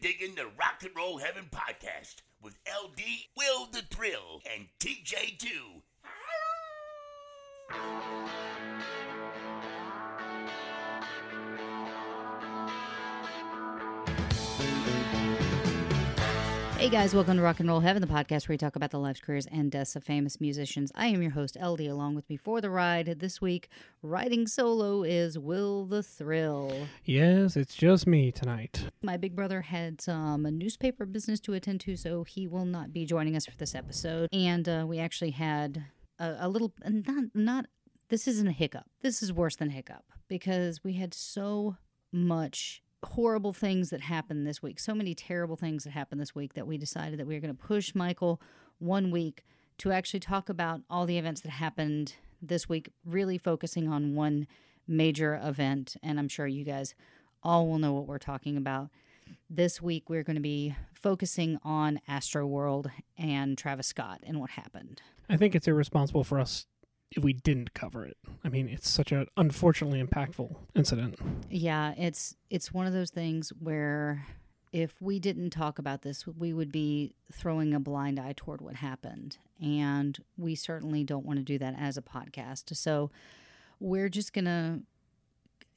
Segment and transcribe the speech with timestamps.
[0.00, 3.02] digging the Rock and Roll Heaven podcast with LD,
[3.36, 5.82] Will the Thrill, and TJ2.
[16.80, 18.98] Hey guys, welcome to Rock and Roll Heaven, the podcast where we talk about the
[18.98, 20.90] lives, careers, and deaths of famous musicians.
[20.94, 23.18] I am your host, LD, along with me for the ride.
[23.20, 23.68] This week,
[24.00, 26.72] riding solo is Will the Thrill.
[27.04, 28.86] Yes, it's just me tonight.
[29.02, 33.04] My big brother had some newspaper business to attend to, so he will not be
[33.04, 34.30] joining us for this episode.
[34.32, 35.84] And uh, we actually had
[36.18, 37.66] a, a little, not, not,
[38.08, 38.86] this isn't a hiccup.
[39.02, 41.76] This is worse than hiccup because we had so
[42.10, 46.54] much horrible things that happened this week, so many terrible things that happened this week
[46.54, 48.40] that we decided that we were going to push Michael
[48.78, 49.44] one week
[49.78, 54.46] to actually talk about all the events that happened this week, really focusing on one
[54.86, 55.96] major event.
[56.02, 56.94] And I'm sure you guys
[57.42, 58.90] all will know what we're talking about.
[59.48, 64.50] This week, we're going to be focusing on Astro World and Travis Scott and what
[64.50, 65.00] happened.
[65.28, 66.66] I think it's irresponsible for us
[67.16, 68.16] if we didn't cover it.
[68.44, 71.16] I mean, it's such an unfortunately impactful incident.
[71.50, 74.26] Yeah, it's it's one of those things where
[74.72, 78.76] if we didn't talk about this, we would be throwing a blind eye toward what
[78.76, 79.38] happened.
[79.60, 82.76] And we certainly don't want to do that as a podcast.
[82.76, 83.10] So
[83.80, 84.80] we're just going to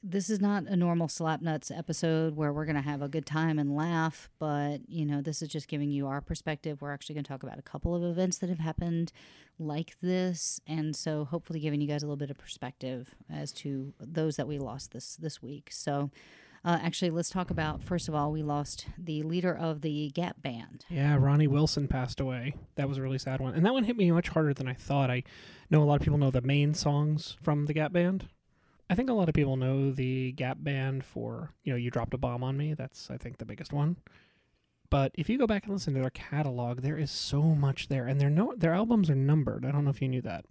[0.06, 3.58] this is not a normal slapnuts episode where we're going to have a good time
[3.58, 6.82] and laugh, but you know, this is just giving you our perspective.
[6.82, 9.12] We're actually going to talk about a couple of events that have happened
[9.58, 13.94] like this, and so hopefully giving you guys a little bit of perspective as to
[13.98, 15.70] those that we lost this this week.
[15.72, 16.10] So,
[16.66, 20.42] uh, actually, let's talk about first of all, we lost the leader of the Gap
[20.42, 20.84] Band.
[20.90, 22.54] Yeah, Ronnie Wilson passed away.
[22.74, 24.74] That was a really sad one, and that one hit me much harder than I
[24.74, 25.10] thought.
[25.10, 25.22] I
[25.70, 28.28] know a lot of people know the main songs from the Gap Band.
[28.90, 32.14] I think a lot of people know the Gap Band for, you know, You Dropped
[32.14, 32.74] a Bomb on Me.
[32.74, 33.96] That's, I think, the biggest one.
[34.90, 38.06] But if you go back and listen to their catalog, there is so much there.
[38.06, 39.64] And their, no, their albums are numbered.
[39.64, 40.44] I don't know if you knew that.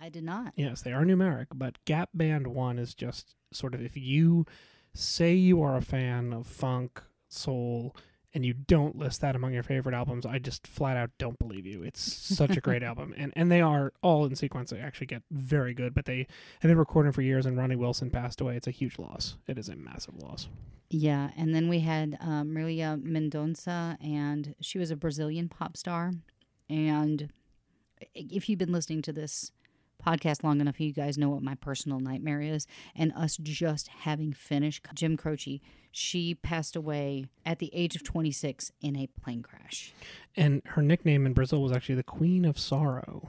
[0.00, 0.52] I did not.
[0.56, 1.46] Yes, they are numeric.
[1.54, 4.46] But Gap Band 1 is just sort of if you
[4.94, 7.96] say you are a fan of funk, soul,
[8.32, 11.66] and you don't list that among your favorite albums, I just flat out don't believe
[11.66, 11.82] you.
[11.82, 14.70] It's such a great album, and and they are all in sequence.
[14.70, 16.26] They actually get very good, but they
[16.60, 17.46] have been recording for years.
[17.46, 18.56] And Ronnie Wilson passed away.
[18.56, 19.36] It's a huge loss.
[19.46, 20.48] It is a massive loss.
[20.90, 26.12] Yeah, and then we had uh, Marília Mendonça, and she was a Brazilian pop star.
[26.68, 27.30] And
[28.14, 29.52] if you've been listening to this
[30.00, 32.66] podcast long enough, you guys know what my personal nightmare is.
[32.94, 38.72] And us just having finished Jim Croce, she passed away at the age of 26
[38.80, 39.92] in a plane crash.
[40.36, 43.28] And her nickname in Brazil was actually the Queen of Sorrow.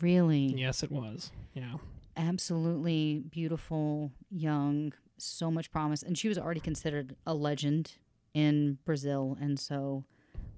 [0.00, 0.54] Really?
[0.56, 1.30] Yes, it was.
[1.54, 1.74] Yeah.
[2.16, 6.02] Absolutely beautiful, young, so much promise.
[6.02, 7.92] And she was already considered a legend
[8.34, 9.36] in Brazil.
[9.40, 10.04] And so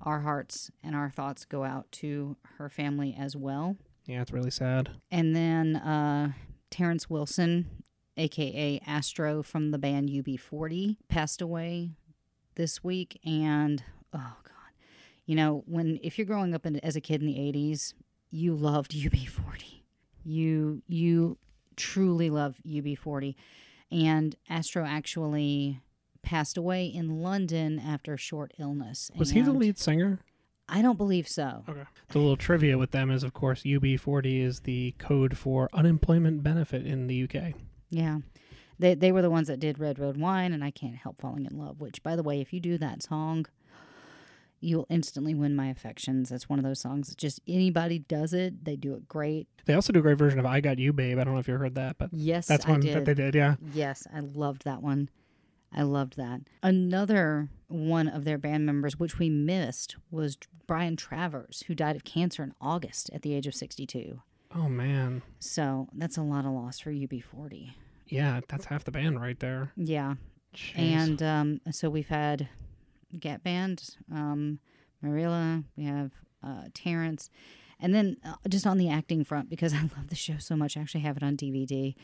[0.00, 3.76] our hearts and our thoughts go out to her family as well.
[4.06, 4.90] Yeah, it's really sad.
[5.10, 6.32] And then uh,
[6.70, 7.82] Terrence Wilson,
[8.16, 11.90] aka Astro from the band UB40, passed away
[12.56, 13.20] this week.
[13.24, 13.82] And
[14.12, 14.72] oh god,
[15.24, 17.94] you know when if you're growing up in, as a kid in the '80s,
[18.30, 19.82] you loved UB40.
[20.24, 21.38] You you
[21.76, 23.34] truly love UB40,
[23.90, 25.80] and Astro actually
[26.22, 29.10] passed away in London after a short illness.
[29.16, 30.20] Was he the lead singer?
[30.68, 31.64] I don't believe so.
[31.68, 31.84] Okay.
[32.08, 36.86] The little trivia with them is, of course, UB40 is the code for unemployment benefit
[36.86, 37.54] in the UK.
[37.90, 38.18] Yeah.
[38.78, 41.46] They they were the ones that did Red Road Wine and I Can't Help Falling
[41.46, 43.46] in Love, which by the way, if you do that song,
[44.60, 46.30] you'll instantly win my affections.
[46.30, 49.48] That's one of those songs that just anybody does it, they do it great.
[49.66, 51.48] They also do a great version of "I Got You, Babe." I don't know if
[51.48, 53.34] you heard that, but Yes, that's one that they did.
[53.34, 55.10] Yeah, Yes, I loved that one.
[55.74, 56.40] I loved that.
[56.62, 62.04] Another one of their band members, which we missed, was Brian Travers, who died of
[62.04, 64.20] cancer in August at the age of 62.
[64.54, 67.70] Oh man, So that's a lot of loss for UB40.
[68.08, 69.72] yeah, that's half the band right there.
[69.76, 70.14] Yeah.
[70.54, 70.76] Jeez.
[70.76, 72.48] And um, so we've had
[73.18, 74.58] Gap Band, um,
[75.02, 76.10] Marília, we have
[76.44, 77.30] uh, Terrence.
[77.80, 80.76] And then uh, just on the acting front, because I love the show so much,
[80.76, 81.94] I actually have it on DVD.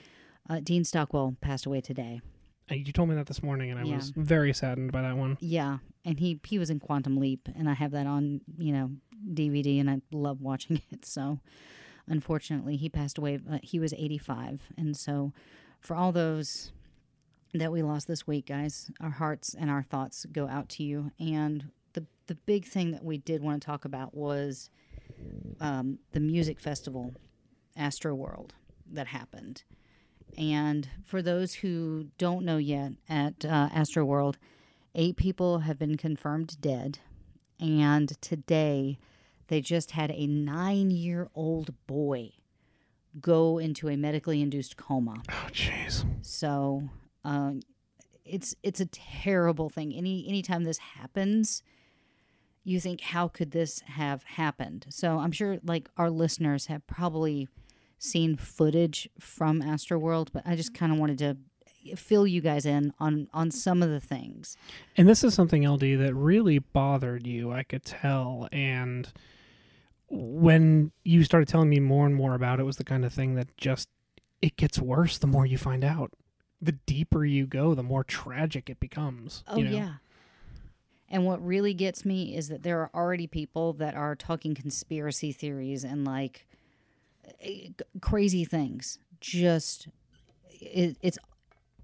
[0.49, 2.23] Uh, Dean Stockwell passed away today.
[2.71, 3.97] You told me that this morning, and I Yeah.
[3.97, 5.37] was very saddened by that one.
[5.41, 8.91] Yeah, and he he was in Quantum Leap, and I have that on you know
[9.33, 11.05] DVD, and I love watching it.
[11.05, 11.41] So,
[12.07, 13.39] unfortunately, he passed away.
[13.51, 15.33] Uh, he was 85, and so
[15.81, 16.73] for all those
[17.55, 21.13] that we lost this week, guys, our hearts and our thoughts go out to you.
[21.19, 24.69] And the the big thing that we did want to talk about was
[25.61, 27.15] um, the music festival,
[27.77, 28.55] Astro World,
[28.93, 29.63] that happened.
[30.37, 34.39] And for those who don't know yet, at uh, Astro World,
[34.95, 36.99] Eight people have been confirmed dead.
[37.61, 38.99] And today,
[39.49, 42.33] they just had a nine year old boy
[43.21, 45.23] go into a medically induced coma.
[45.29, 46.05] Oh, jeez.
[46.23, 46.89] So
[47.25, 47.53] uh,
[48.25, 49.93] it's it's a terrible thing.
[49.95, 51.63] Any anytime this happens,
[52.65, 54.87] you think, how could this have happened?
[54.89, 57.47] So I'm sure like our listeners have probably
[57.99, 61.37] seen footage from Astroworld, but I just kind of wanted to
[61.97, 64.57] fill you guys in on on some of the things.
[64.97, 68.49] And this is something LD that really bothered you, I could tell.
[68.53, 69.11] And
[70.09, 73.35] when you started telling me more and more about it was the kind of thing
[73.35, 73.89] that just
[74.41, 76.13] it gets worse the more you find out.
[76.61, 79.45] The deeper you go, the more tragic it becomes.
[79.47, 79.77] Oh you know?
[79.77, 79.93] yeah.
[81.11, 85.33] And what really gets me is that there are already people that are talking conspiracy
[85.33, 86.47] theories and like
[87.43, 87.69] Eh,
[88.01, 88.99] crazy things.
[89.21, 89.89] Just
[90.51, 91.19] it, it's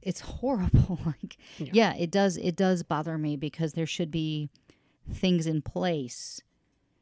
[0.03, 1.01] it's horrible.
[1.07, 1.71] like Yeah.
[1.73, 4.51] yeah, it does it does bother me because there should be
[5.13, 6.41] things in place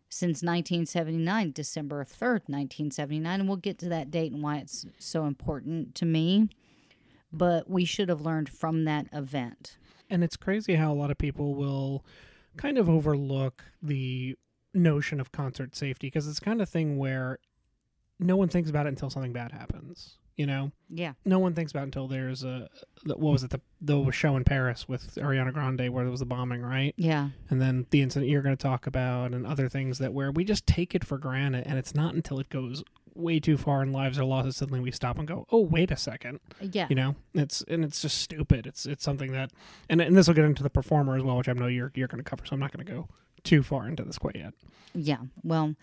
[0.09, 5.25] since 1979, December 3rd, 1979, and we'll get to that date and why it's so
[5.25, 6.50] important to me.
[7.33, 9.79] But we should have learned from that event.
[10.11, 12.05] And it's crazy how a lot of people will
[12.59, 14.37] kind of overlook the
[14.75, 17.39] notion of concert safety because it's kind of thing where
[18.22, 20.19] no one thinks about it until something bad happens.
[20.36, 21.12] You know, Yeah.
[21.26, 22.69] no one thinks about it until there's a
[23.04, 26.26] what was it the the show in Paris with Ariana Grande where there was the
[26.26, 26.94] bombing, right?
[26.96, 27.28] Yeah.
[27.50, 30.44] And then the incident you're going to talk about and other things that where we
[30.44, 32.82] just take it for granted, and it's not until it goes
[33.14, 35.90] way too far and lives are lost that suddenly we stop and go, oh wait
[35.90, 36.86] a second, uh, Yeah.
[36.88, 39.50] you know it's and it's just stupid it's it's something that
[39.90, 42.08] and, and this will get into the performer as well which i know you're you're
[42.08, 43.08] going to cover so i'm not going to go
[43.44, 44.54] too far into this quite yet
[44.94, 45.19] Yeah.
[45.44, 45.74] Well,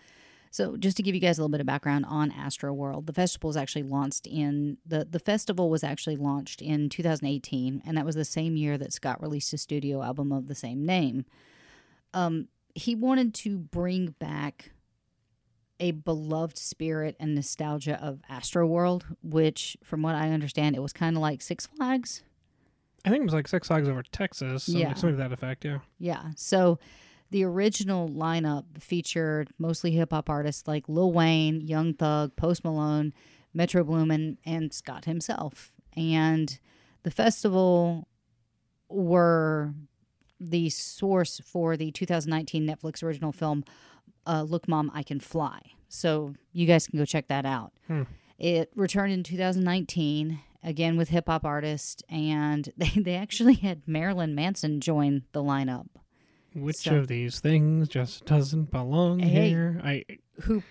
[0.50, 3.12] so just to give you guys a little bit of background on Astro World, the
[3.12, 8.04] festival was actually launched in the the festival was actually launched in 2018, and that
[8.04, 11.24] was the same year that Scott released his studio album of the same name.
[12.14, 14.72] Um, he wanted to bring back
[15.78, 20.92] a beloved spirit and nostalgia of Astro World, which, from what I understand, it was
[20.92, 22.22] kind of like Six Flags.
[23.04, 24.92] i think it was like six flags over texas something, Yeah.
[24.94, 26.24] something to that effect yeah Yeah.
[26.36, 26.78] So
[27.30, 33.12] the original lineup featured mostly hip hop artists like Lil Wayne, Young Thug, Post Malone,
[33.54, 35.72] Metro Boomin, and Scott himself.
[35.96, 36.58] And
[37.02, 38.08] the festival
[38.88, 39.74] were
[40.40, 43.64] the source for the 2019 Netflix original film
[44.26, 45.60] uh, Look Mom, I Can Fly.
[45.88, 47.72] So you guys can go check that out.
[47.86, 48.02] Hmm.
[48.38, 54.34] It returned in 2019 again with hip hop artists, and they, they actually had Marilyn
[54.34, 55.86] Manson join the lineup.
[56.54, 59.48] Which So- of these things just doesn't belong Hey.
[59.50, 60.04] here i
[60.42, 60.62] who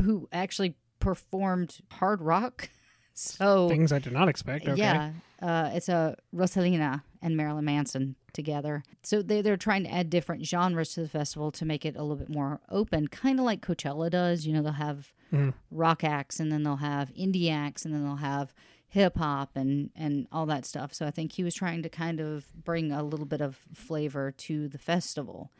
[0.00, 2.68] who actually performed hard rock.
[3.18, 8.14] So things i did not expect okay yeah, uh, it's a Rosalina and Marilyn Manson
[8.34, 8.82] together.
[9.02, 12.02] So they they're trying to add different genres to the festival to make it a
[12.02, 14.46] little bit more open, kind of like Coachella does.
[14.46, 15.54] You know, they'll have Mhm.
[15.70, 18.52] rock acts, and then they'll have indie acts, and then they'll have
[18.88, 20.94] hip hop and and all that stuff.
[20.94, 24.32] So I think he was trying to kind of bring a little bit of flavor
[24.32, 25.50] to the festival.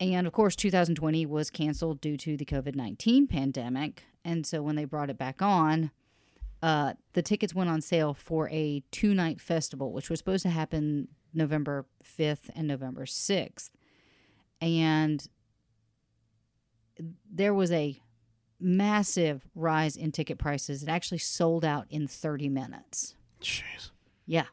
[0.00, 4.04] And of course, 2020 was canceled due to the COVID 19 pandemic.
[4.24, 5.90] And so when they brought it back on,
[6.62, 10.50] uh, the tickets went on sale for a two night festival, which was supposed to
[10.50, 13.70] happen November 5th and November 6th.
[14.60, 15.28] And
[17.30, 18.00] there was a
[18.60, 20.82] massive rise in ticket prices.
[20.82, 23.14] It actually sold out in 30 minutes.
[23.40, 23.90] jeez
[24.26, 24.46] Yeah.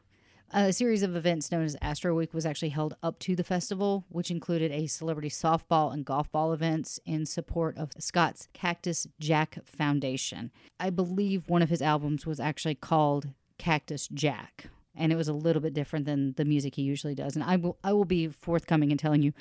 [0.54, 4.04] A series of events known as Astro Week was actually held up to the festival,
[4.10, 9.60] which included a celebrity softball and golf ball events in support of Scott's Cactus Jack
[9.64, 10.50] Foundation.
[10.78, 15.32] I believe one of his albums was actually called Cactus Jack, and it was a
[15.32, 17.34] little bit different than the music he usually does.
[17.34, 19.32] And I will I will be forthcoming in telling you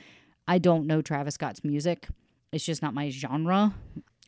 [0.47, 2.07] I don't know Travis Scott's music.
[2.53, 3.73] It's just not my genre.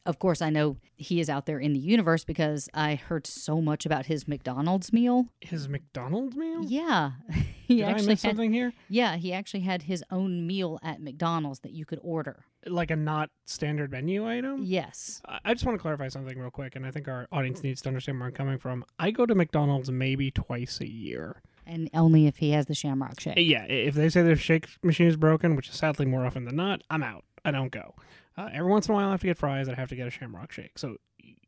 [0.06, 3.62] Of course, I know he is out there in the universe because I heard so
[3.62, 5.28] much about his McDonald's meal.
[5.42, 7.12] his mcdonald's meal Yeah,
[7.68, 8.32] he did i actually miss had.
[8.32, 12.44] something here Yeah, he actually had his own meal at McDonald's that you could order.
[12.66, 15.22] like a not standard menu item Yes.
[15.26, 17.82] I I just want to clarify something real quick, and I think our audience needs
[17.84, 18.84] to understand where I'm coming from.
[19.00, 21.42] I go to McDonald's maybe twice a year.
[21.66, 23.36] And only if he has the Shamrock Shake.
[23.38, 26.58] Yeah, if they say their shake machine is broken, which is sadly more often than
[26.58, 27.24] not, I'm out.
[27.46, 27.96] I don't go.
[28.38, 29.70] Uh, every once in a while, I have to get fries.
[29.70, 30.80] I have to get a Shamrock Shake.
[30.80, 30.98] So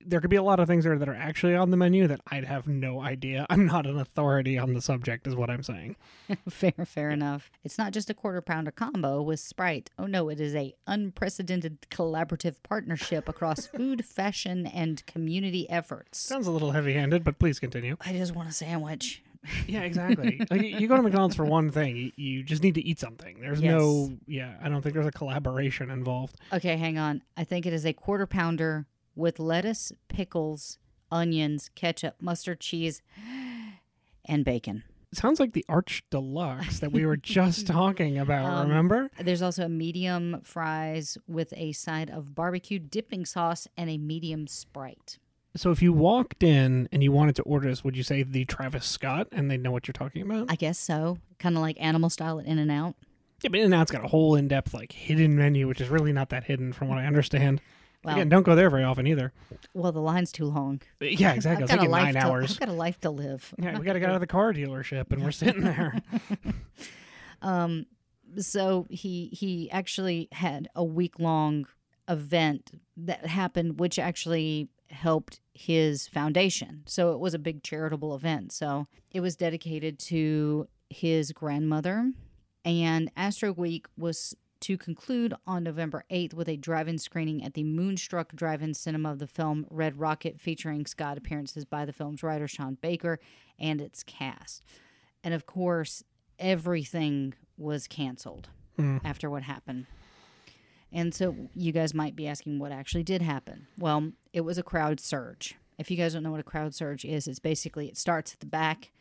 [0.06, 2.22] there could be a lot of things there that are actually on the menu that
[2.28, 3.46] I'd have no idea.
[3.50, 5.96] I'm not an authority on the subject, is what I'm saying.
[6.50, 7.52] fair, fair enough.
[7.64, 9.90] It's not just a quarter pounder combo with Sprite.
[9.98, 16.20] Oh no, it is a unprecedented collaborative partnership across food, fashion, and community efforts.
[16.20, 17.98] Sounds a little heavy handed, but please continue.
[18.06, 19.24] I just want a sandwich.
[19.68, 20.42] Yeah, exactly.
[20.52, 22.12] like, you go to McDonald's for one thing.
[22.16, 23.40] You, just need to eat something.
[23.40, 26.40] There's no, yeah, I don't think there's a collaboration involved.
[26.54, 27.24] Okay, hang on.
[27.38, 28.86] I think it is a quarter pounder
[29.16, 30.78] with lettuce, pickles,
[31.12, 33.02] onions, ketchup, mustard, cheese,
[34.26, 34.84] and bacon.
[35.12, 38.46] It sounds like the Arch Deluxe that we were just talking about.
[38.46, 39.10] Um, remember?
[39.18, 44.46] There's also a medium fries with a side of barbecue dipping sauce and a medium
[44.48, 45.20] Sprite.
[45.56, 48.46] So if you walked in and you wanted to order this, would you say the
[48.46, 50.48] Travis Scott and they know what you're talking about?
[50.52, 51.18] I guess so.
[51.40, 52.96] Kind of like animal style at In and Out.
[53.42, 56.44] yeah, but In-N-Out's got a whole in-depth like hidden menu, which is really not that
[56.44, 57.62] hidden from what I understand.
[58.04, 59.34] Well, Again, don't go there very often either.
[59.74, 60.82] well, the line's too long.
[61.00, 61.64] Yeah, exactly.
[61.64, 62.52] I've It's got like a life nine to, hours.
[62.52, 63.54] I've got a life to live.
[63.60, 65.94] I'm Yeah, we got to get out of the car dealership, and we're sitting there.
[67.42, 67.86] Um,
[68.38, 71.68] so he he actually had a week long
[72.08, 76.84] event that happened, which actually helped his foundation.
[76.86, 78.52] So it was a big charitable event.
[78.52, 82.12] So it was dedicated to his grandmother,
[82.64, 87.64] and Astro Week was to conclude on November 8th with a drive-in screening at the
[87.64, 92.48] Moonstruck Drive-In Cinema of the film Red Rocket featuring Scott appearances by the film's writer
[92.48, 93.20] Sean Baker
[93.60, 94.64] and its cast.
[95.24, 96.04] And of course,
[96.40, 98.98] everything was canceled Hmm.
[99.04, 99.86] after what happened.
[100.92, 103.68] And so you guys might be asking what actually did happen.
[103.78, 105.56] Well, it was a crowd surge.
[105.78, 108.42] If you guys don't know what a crowd surge is, it's basically it starts at
[108.42, 108.92] the back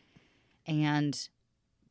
[0.65, 1.27] and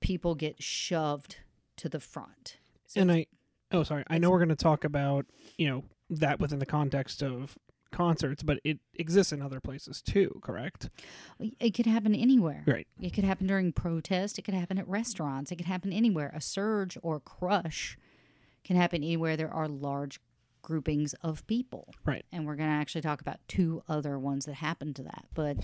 [0.01, 1.37] people get shoved
[1.77, 2.57] to the front.
[2.87, 3.27] So and I,
[3.71, 4.03] oh, sorry.
[4.09, 5.27] I know we're going to talk about
[5.59, 7.59] you know that within the context of
[7.93, 10.41] concerts, but it exists in other places too.
[10.43, 10.89] Correct?
[11.39, 12.65] it could happen anywhere.
[12.67, 12.89] Right.
[12.99, 14.39] It could happen during protest.
[14.39, 15.53] It could happen at restaurants.
[15.53, 16.33] It could happen anywhere.
[16.35, 17.99] A surge or crush
[18.65, 20.19] can happen anywhere there are large
[20.65, 21.95] groupings of people.
[22.05, 22.25] Right.
[22.33, 25.27] And we're going to actually talk about two other ones that happened to that.
[25.35, 25.59] But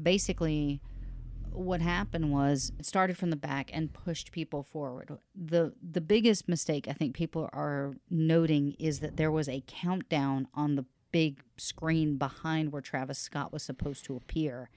[0.00, 0.80] basically,
[1.50, 5.18] what happened was it started from the back and pushed people forward.
[5.34, 10.48] The the biggest mistake I think people are noting is that there was a countdown
[10.54, 14.70] on the big screen behind where Travis Scott was supposed to appear.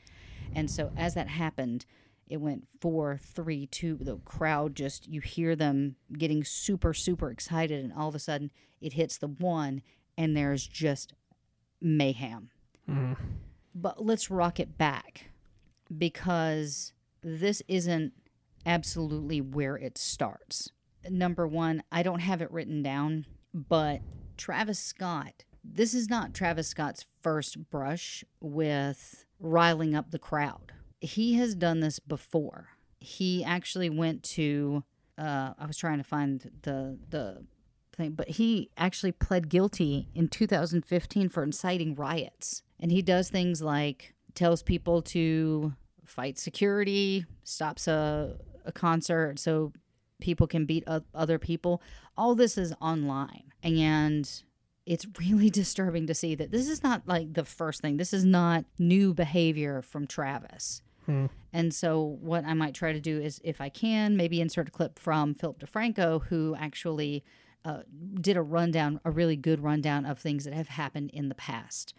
[0.55, 1.85] And so as that happened,
[2.29, 3.97] it went four, three, two.
[3.99, 7.83] The crowd just, you hear them getting super, super excited.
[7.83, 9.81] And all of a sudden, it hits the one,
[10.17, 11.13] and there's just
[11.81, 12.51] mayhem.
[12.87, 13.17] Mhm.
[13.73, 15.31] But let's rock it back
[15.95, 18.13] because this isn't
[18.65, 20.69] absolutely where it starts.
[21.09, 24.01] Number one, I don't have it written down, but
[24.37, 30.73] Travis Scott, this is not Travis Scott's first brush with riling up the crowd.
[31.01, 32.69] He has done this before.
[32.99, 34.83] He actually went to,
[35.17, 37.43] uh, I was trying to find the, the,
[37.99, 42.63] thing, but he actually pled guilty in 2015 for inciting riots.
[42.79, 45.73] And he does things like tells people to
[46.05, 49.73] fight security, stops a, a concert so
[50.19, 51.81] people can beat other people.
[52.17, 53.51] All this is online.
[53.61, 54.29] And
[54.85, 57.97] it's really disturbing to see that this is not like the first thing.
[57.97, 60.81] This is not new behavior from Travis.
[61.09, 61.25] Hmm.
[61.51, 64.71] And so, what I might try to do is, if I can, maybe insert a
[64.71, 67.23] clip from Philip DeFranco, who actually
[67.65, 67.79] uh,
[68.21, 71.95] did a rundown, a really good rundown of things that have happened in the past.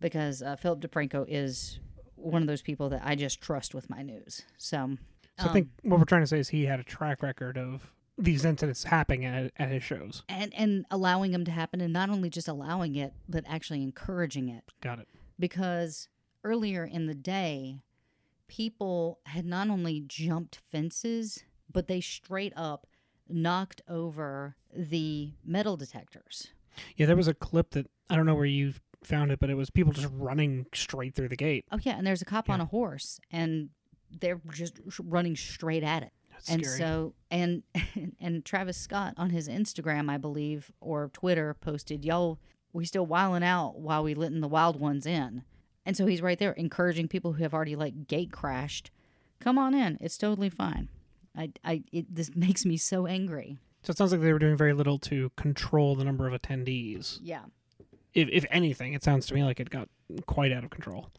[0.00, 1.80] Because uh, Philip DeFranco is
[2.14, 4.42] one of those people that I just trust with my news.
[4.56, 4.96] So,
[5.40, 7.92] So I think what we're trying to say is he had a track record of
[8.16, 10.22] these incidents happening at, at his shows.
[10.28, 14.48] and and allowing them to happen, and not only just allowing it, but actually encouraging
[14.48, 14.62] it.
[14.80, 15.08] Got it.
[15.40, 16.08] because
[16.44, 17.80] earlier in the day,
[18.48, 22.86] people had not only jumped fences, but they straight up
[23.28, 26.48] knocked over the metal detectors.
[26.96, 29.54] Yeah, there was a clip that I don't know where you found it, but it
[29.54, 31.64] was people just running straight through the gate.
[31.70, 31.96] Oh, yeah.
[31.96, 33.70] And there's a cop on a horse, and
[34.20, 36.12] they're just running straight at it.
[36.30, 36.78] That's and scary.
[36.78, 37.62] so and
[38.20, 42.38] and Travis Scott on his Instagram, I believe, or Twitter posted, "Y'all,
[42.72, 45.44] we still wilding out while we letting the wild ones in."
[45.86, 48.90] And so he's right there encouraging people who have already like gate crashed,
[49.40, 49.98] "Come on in.
[50.00, 50.88] It's totally fine."
[51.36, 53.58] I I it, this makes me so angry.
[53.82, 57.18] so it sounds like they were doing very little to control the number of attendees.
[57.22, 57.44] Yeah.
[58.14, 59.88] If, if anything, it sounds to me like it got
[60.26, 61.10] quite out of control.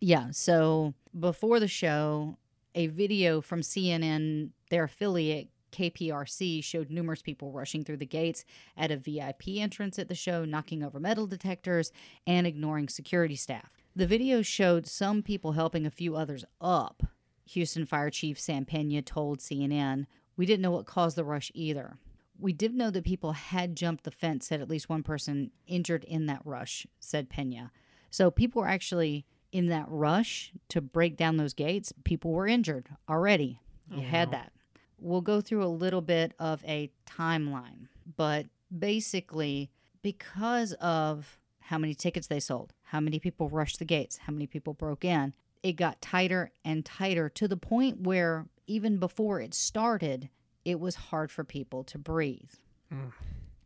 [0.00, 0.30] Yeah.
[0.32, 2.36] So before the show,
[2.74, 8.44] a video from CNN, their affiliate KPRC, showed numerous people rushing through the gates
[8.76, 11.92] at a VIP entrance at the show, knocking over metal detectors
[12.26, 13.70] and ignoring security staff.
[13.94, 17.02] The video showed some people helping a few others up.
[17.46, 20.06] Houston Fire Chief Sam Pena told CNN,
[20.36, 21.98] We didn't know what caused the rush either.
[22.38, 26.04] We did know that people had jumped the fence, said at least one person injured
[26.04, 27.70] in that rush, said Pena.
[28.10, 32.88] So people were actually in that rush to break down those gates, people were injured
[33.08, 33.60] already.
[33.90, 34.32] You Oh, had wow.
[34.32, 34.52] that.
[34.98, 38.46] We'll go through a little bit of a timeline, but
[38.76, 39.70] basically,
[40.00, 44.46] because of how many tickets they sold, how many people rushed the gates, how many
[44.46, 49.54] people broke in, it got tighter and tighter to the point where even before it
[49.54, 50.28] started,
[50.64, 52.50] it was hard for people to breathe.
[52.92, 53.12] Mm.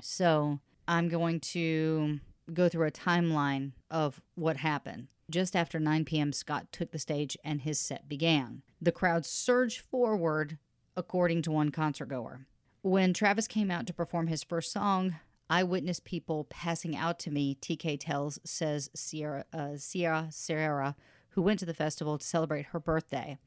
[0.00, 2.20] So I'm going to
[2.52, 5.08] go through a timeline of what happened.
[5.30, 8.62] Just after 9 p.m., Scott took the stage and his set began.
[8.80, 10.58] The crowd surged forward,
[10.96, 12.46] according to one concert goer.
[12.82, 15.16] When Travis came out to perform his first song,
[15.48, 20.94] I witnessed people passing out to me, TK tells, says Sierra, uh, Sierra Serrera,
[21.30, 23.38] who went to the festival to celebrate her birthday.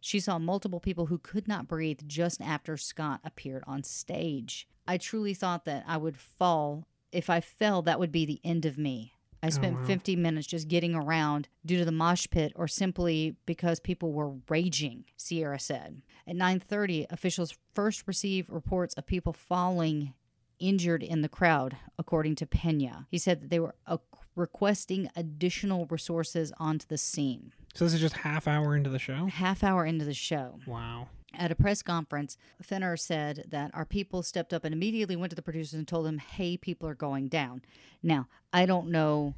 [0.00, 4.68] She saw multiple people who could not breathe just after Scott appeared on stage.
[4.86, 6.86] I truly thought that I would fall.
[7.12, 9.14] If I fell, that would be the end of me.
[9.42, 9.84] I spent wow.
[9.84, 14.34] 50 minutes just getting around due to the mosh pit or simply because people were
[14.48, 16.02] raging, Sierra said.
[16.26, 20.12] At 9:30, officials first received reports of people falling
[20.60, 23.06] injured in the crowd, according to Pena.
[23.10, 23.96] He said that they were uh,
[24.36, 27.52] requesting additional resources onto the scene.
[27.74, 29.26] So this is just half hour into the show.
[29.26, 31.08] Half hour into the show, Wow.
[31.34, 35.36] at a press conference, Fenner said that our people stepped up and immediately went to
[35.36, 37.62] the producers and told them, hey, people are going down.
[38.02, 39.34] Now, I don't know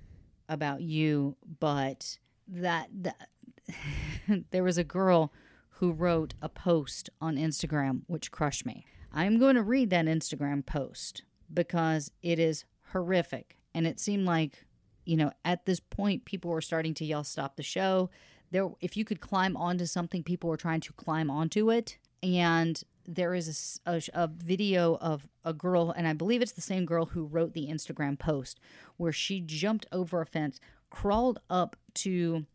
[0.49, 3.29] about you, but that, that
[4.51, 5.33] there was a girl
[5.77, 8.85] who wrote a post on Instagram which crushed me.
[9.13, 13.59] I'm going to read that Instagram post because it is horrific.
[13.75, 14.65] And it seemed like,
[15.05, 18.11] you know, at this point, people were starting to yell, stop the show.
[18.51, 21.99] There, if you could climb onto something, people were trying to climb onto it.
[22.23, 26.61] And there is a a, a video of a girl, and I believe it's the
[26.61, 28.61] same girl who wrote the Instagram post,
[28.97, 32.47] where she jumped over a fence, crawled up to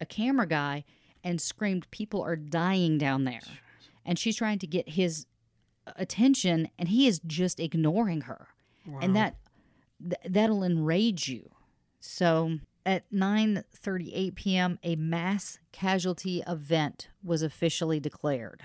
[0.00, 0.84] a camera guy,
[1.24, 3.40] and screamed, People are dying down there.
[4.04, 5.26] And she's trying to get his
[5.96, 8.48] attention, and he is just ignoring her.
[8.86, 9.00] Wow.
[9.02, 9.36] And that
[10.00, 11.50] th- that'll enrage you.
[12.00, 18.62] So at 9:38 p.m., a mass casualty event was officially declared.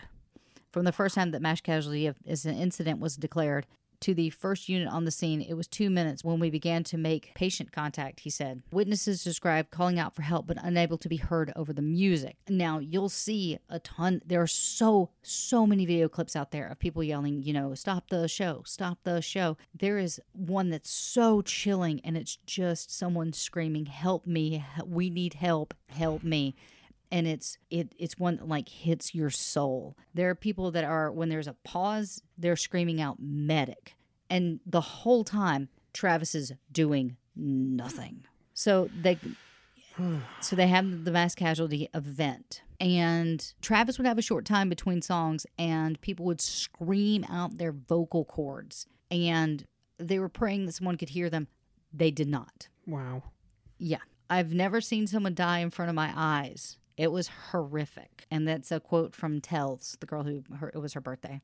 [0.72, 3.66] From the first time that mass casualty of- as an incident was declared
[4.02, 6.98] to the first unit on the scene, it was two minutes when we began to
[6.98, 8.62] make patient contact, he said.
[8.72, 12.38] Witnesses described calling out for help but unable to be heard over the music.
[12.50, 16.80] Now, you'll see a ton, there are so, so many video clips out there of
[16.80, 19.58] people yelling, you know, stop the show, stop the show.
[19.74, 25.36] There is one that's so chilling and it's just someone screaming, help me, we need
[25.36, 26.56] help, help me
[27.12, 29.98] and it's it it's one that like hits your soul.
[30.14, 33.96] There are people that are when there's a pause, they're screaming out medic.
[34.30, 38.24] And the whole time Travis is doing nothing.
[38.54, 39.18] So they
[40.40, 42.64] so they have the mass casualty event.
[42.80, 47.72] And Travis would have a short time between songs and people would scream out their
[47.72, 49.66] vocal cords and
[50.00, 51.48] they were praying that someone could hear them.
[51.94, 52.70] They did not.
[52.88, 53.24] Wow.
[53.78, 54.00] Yeah.
[54.30, 56.78] I've never seen someone die in front of my eyes.
[56.98, 58.26] It was horrific.
[58.30, 61.42] And that's a quote from Tells, the girl who her, it was her birthday.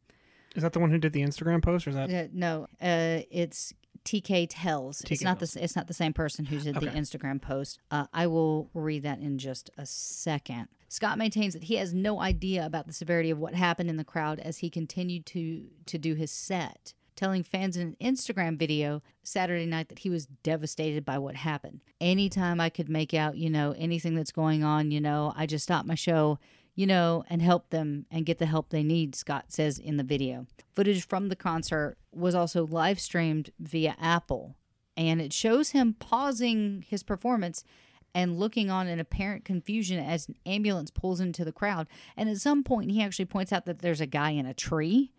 [0.55, 2.09] Is that the one who did the Instagram post, or is that?
[2.09, 3.73] Uh, no, uh, it's
[4.05, 5.01] TK Tells.
[5.01, 5.53] it's not Tells.
[5.53, 7.79] the it's not the same person who did the Instagram post.
[7.91, 10.69] Uh, I will read that in just a second.
[10.89, 14.05] Scott maintains that he has no idea about the severity of what happened in the
[14.05, 19.01] crowd as he continued to to do his set, telling fans in an Instagram video
[19.23, 21.81] Saturday night that he was devastated by what happened.
[21.99, 25.63] Anytime I could make out, you know, anything that's going on, you know, I just
[25.63, 26.39] stopped my show
[26.77, 30.03] you know, and help them and get the help they need, Scott says in the
[30.03, 30.45] video.
[30.73, 34.55] Footage from the concert was also live streamed via Apple,
[34.95, 37.63] and it shows him pausing his performance
[38.13, 41.87] and looking on in apparent confusion as an ambulance pulls into the crowd.
[42.15, 45.11] And at some point, he actually points out that there's a guy in a tree,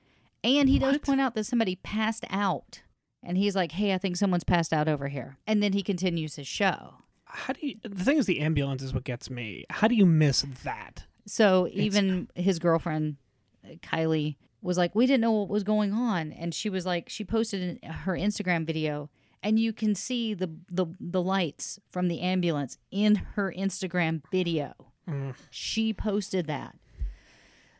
[0.44, 2.82] and he does point out that somebody passed out.
[3.22, 5.38] And he's like, hey, I think someone's passed out over here.
[5.46, 6.94] And then he continues his show.
[7.24, 7.74] How do you?
[7.82, 9.64] The thing is, the ambulance is what gets me.
[9.70, 11.04] How do you miss that?
[11.26, 13.16] So even his girlfriend,
[13.64, 17.10] uh, Kylie, was like, "We didn't know what was going on," and she was like,
[17.10, 19.10] she posted in her Instagram video,
[19.42, 24.72] and you can see the the the lights from the ambulance in her Instagram video.
[25.06, 25.34] Mm.
[25.50, 26.76] She posted that.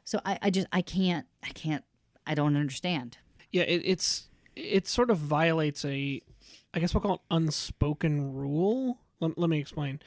[0.04, 1.84] So I, I just I can't I can't
[2.28, 3.18] I don't understand.
[3.50, 6.20] Yeah, it, it's it sort of violates a,
[6.74, 8.98] I guess we'll call it unspoken rule.
[9.20, 10.00] Let, let me explain.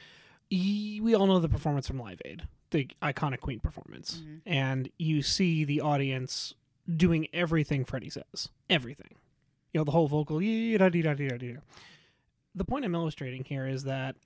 [0.50, 4.36] We all know the performance from Live Aid, the iconic Queen performance, mm-hmm.
[4.46, 6.54] and you see the audience
[6.94, 9.16] doing everything Freddie says, everything.
[9.72, 10.40] You know, the whole vocal.
[10.40, 11.56] "Yee, da, dee, da, dee, da.
[12.54, 14.16] The point I'm illustrating here is that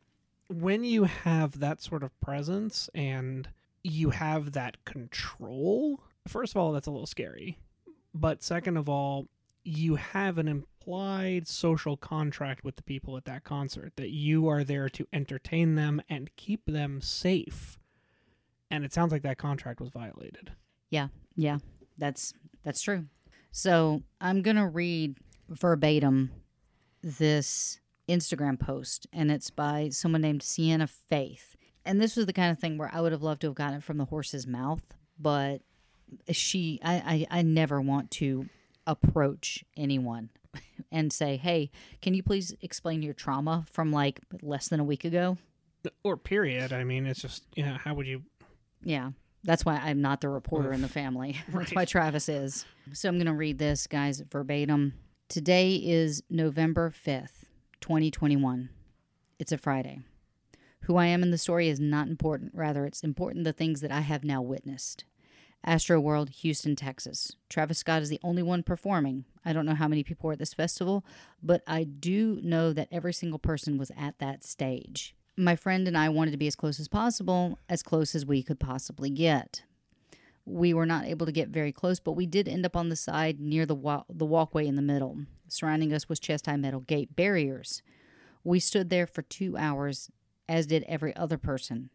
[0.48, 3.48] when you have that sort of presence and
[3.84, 7.58] you have that control, first of all, that's a little scary.
[8.16, 9.28] But second of all,
[9.62, 14.64] you have an implied social contract with the people at that concert that you are
[14.64, 17.78] there to entertain them and keep them safe.
[18.70, 20.52] And it sounds like that contract was violated.
[20.90, 21.58] Yeah, yeah,
[21.98, 23.06] that's that's true.
[23.50, 26.30] So I'm gonna read verbatim
[27.02, 31.56] this Instagram post, and it's by someone named Sienna Faith.
[31.84, 33.78] And this was the kind of thing where I would have loved to have gotten
[33.78, 34.82] it from the horse's mouth,
[35.18, 35.62] but
[36.30, 38.48] she, I, I, I never want to
[38.86, 40.30] approach anyone
[40.92, 45.04] and say, "Hey, can you please explain your trauma from like less than a week
[45.04, 45.38] ago?"
[46.02, 46.72] Or period.
[46.72, 47.78] I mean, it's just yeah.
[47.78, 48.22] How would you?
[48.82, 49.10] Yeah,
[49.46, 51.36] that's why I'm not the reporter in the family.
[51.48, 52.64] That's why Travis is.
[52.92, 54.94] So I'm going to read this, guys, verbatim.
[55.28, 57.46] Today is November 5th,
[57.80, 58.68] 2021.
[59.38, 60.00] It's a Friday.
[60.82, 62.52] Who I am in the story is not important.
[62.54, 65.04] Rather, it's important the things that I have now witnessed.
[65.66, 67.32] Astro World, Houston, Texas.
[67.48, 69.24] Travis Scott is the only one performing.
[69.44, 71.04] I don't know how many people were at this festival,
[71.42, 75.16] but I do know that every single person was at that stage.
[75.36, 78.44] My friend and I wanted to be as close as possible, as close as we
[78.44, 79.64] could possibly get.
[80.44, 82.96] We were not able to get very close, but we did end up on the
[82.96, 85.18] side near the wa- the walkway in the middle.
[85.48, 87.82] Surrounding us was chest high metal gate barriers.
[88.44, 90.12] We stood there for two hours,
[90.48, 91.90] as did every other person.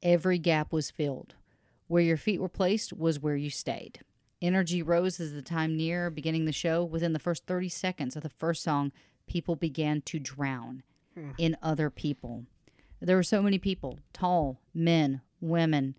[0.00, 1.34] Every gap was filled.
[1.86, 4.00] Where your feet were placed was where you stayed.
[4.40, 6.84] Energy rose as the time near beginning the show.
[6.84, 8.92] Within the first 30 seconds of the first song,
[9.26, 10.82] people began to drown
[11.14, 11.30] hmm.
[11.38, 12.44] in other people.
[13.00, 15.94] There were so many people tall, men, women.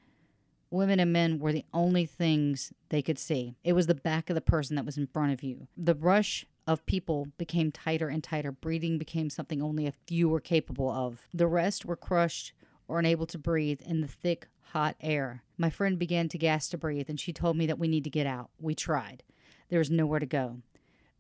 [0.72, 3.56] Women and men were the only things they could see.
[3.64, 5.68] It was the back of the person that was in front of you.
[5.78, 8.52] The rush of people became tighter and tighter.
[8.52, 11.28] Breathing became something only a few were capable of.
[11.34, 12.54] The rest were crushed
[12.88, 15.42] or unable to breathe in the thick, hot air.
[15.58, 18.10] My friend began to gasp to breathe, and she told me that we need to
[18.10, 18.50] get out.
[18.60, 19.24] We tried.
[19.70, 20.58] There was nowhere to go.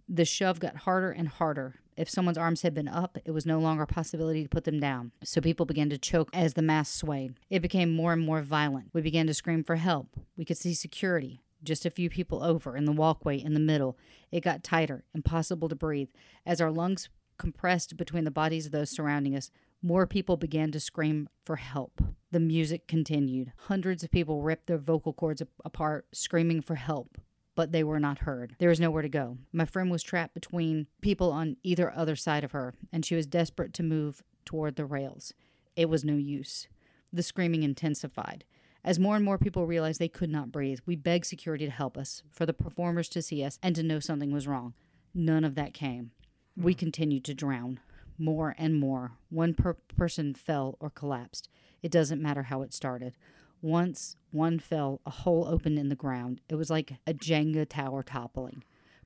[0.10, 1.76] The shove got harder and harder.
[1.96, 4.82] If someone's arms had been up, it was no longer a possibility to put them
[4.82, 5.13] down.
[5.24, 7.36] So people began to choke as the mass swayed.
[7.50, 8.89] It became more and more violent.
[8.91, 10.20] We began to scream for help.
[10.36, 13.98] We could see security, just a few people over in the walkway in the middle.
[14.34, 16.10] It got tighter, impossible to breathe.
[16.46, 20.80] As our lungs compressed between the bodies of those surrounding us, more people began to
[20.80, 22.02] scream for help.
[22.32, 23.54] The music continued.
[23.58, 27.17] Hundreds of people ripped their vocal cords apart, screaming for help
[27.56, 28.56] but they were not heard.
[28.60, 29.38] There was nowhere to go.
[29.52, 33.26] My friend was trapped between people on either other side of her, and she was
[33.26, 35.34] desperate to move toward the rails.
[35.76, 36.67] It was no use.
[37.12, 38.43] The screaming intensified.
[38.84, 41.98] As more and more people realized they could not breathe, we begged security to help
[41.98, 44.74] us, for the performers to see us and to know something was wrong.
[45.13, 46.12] None of that came.
[46.58, 47.80] We continued to drown.
[48.18, 49.13] More and more.
[49.30, 51.50] One per- person fell or collapsed.
[51.84, 53.18] It doesn't matter how it started.
[53.62, 56.39] Once one fell, a hole opened in the ground.
[56.48, 58.63] It was like a Jenga tower toppling.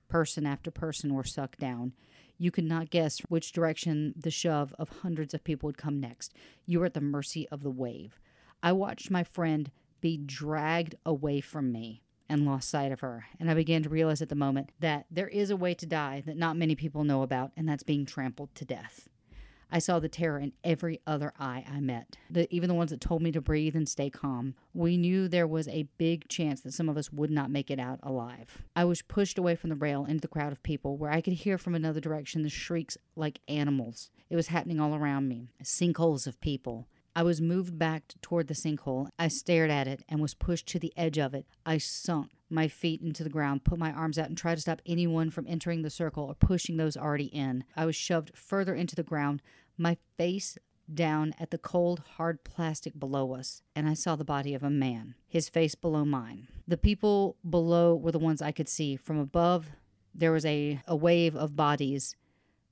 [0.10, 1.94] Person after person were sucked down.
[2.38, 6.34] You could not guess which direction the shove of hundreds of people would come next.
[6.66, 8.20] You were at the mercy of the wave.
[8.62, 13.26] I watched my friend be dragged away from me and lost sight of her.
[13.40, 16.24] And I began to realize at the moment that there is a way to die
[16.26, 19.10] that not many people know about, and that's being trampled to death.
[19.72, 23.02] I saw the terror in every other eye I met, the, even the ones that
[23.02, 24.56] told me to breathe and stay calm.
[24.74, 27.80] We knew there was a big chance that some of us would not make it
[27.80, 28.64] out alive.
[28.76, 31.34] I was pushed away from the rail into the crowd of people where I could
[31.34, 34.10] hear from another direction the shrieks like animals.
[34.30, 36.88] It was happening all around me sinkholes of people.
[37.20, 39.10] I was moved back toward the sinkhole.
[39.20, 41.46] I stared at it and was pushed to the edge of it.
[41.66, 44.82] I sunk my feet into the ground, put my arms out, and tried to stop
[44.86, 47.66] anyone from entering the circle or pushing those already in.
[47.76, 49.42] I was shoved further into the ground,
[49.78, 50.58] my face
[50.94, 54.70] down at the cold, hard plastic below us, and I saw the body of a
[54.70, 56.48] man, his face below mine.
[56.70, 58.96] The people below were the ones I could see.
[58.96, 59.68] From above,
[60.16, 62.16] there was a, a wave of bodies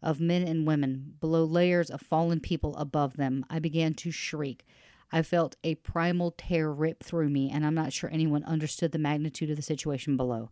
[0.02, 3.46] of men and women, below layers of fallen people above them.
[3.50, 4.66] I began to shriek.
[5.12, 9.00] I felt a primal terror rip through me, and I'm not sure anyone understood the
[9.00, 10.50] magnitude of the situation below.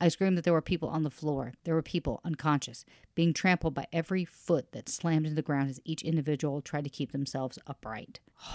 [0.00, 1.52] I screamed that there were people on the floor.
[1.64, 5.80] There were people unconscious, being trampled by every foot that slammed into the ground as
[5.84, 8.20] each individual tried to keep themselves upright.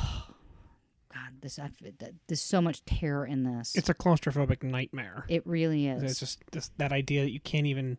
[1.14, 1.70] God, this I,
[2.28, 3.74] there's so much terror in this.
[3.76, 5.26] It's a claustrophobic nightmare.
[5.30, 6.04] it really is.
[6.04, 7.98] It's just this, that idea that you can't even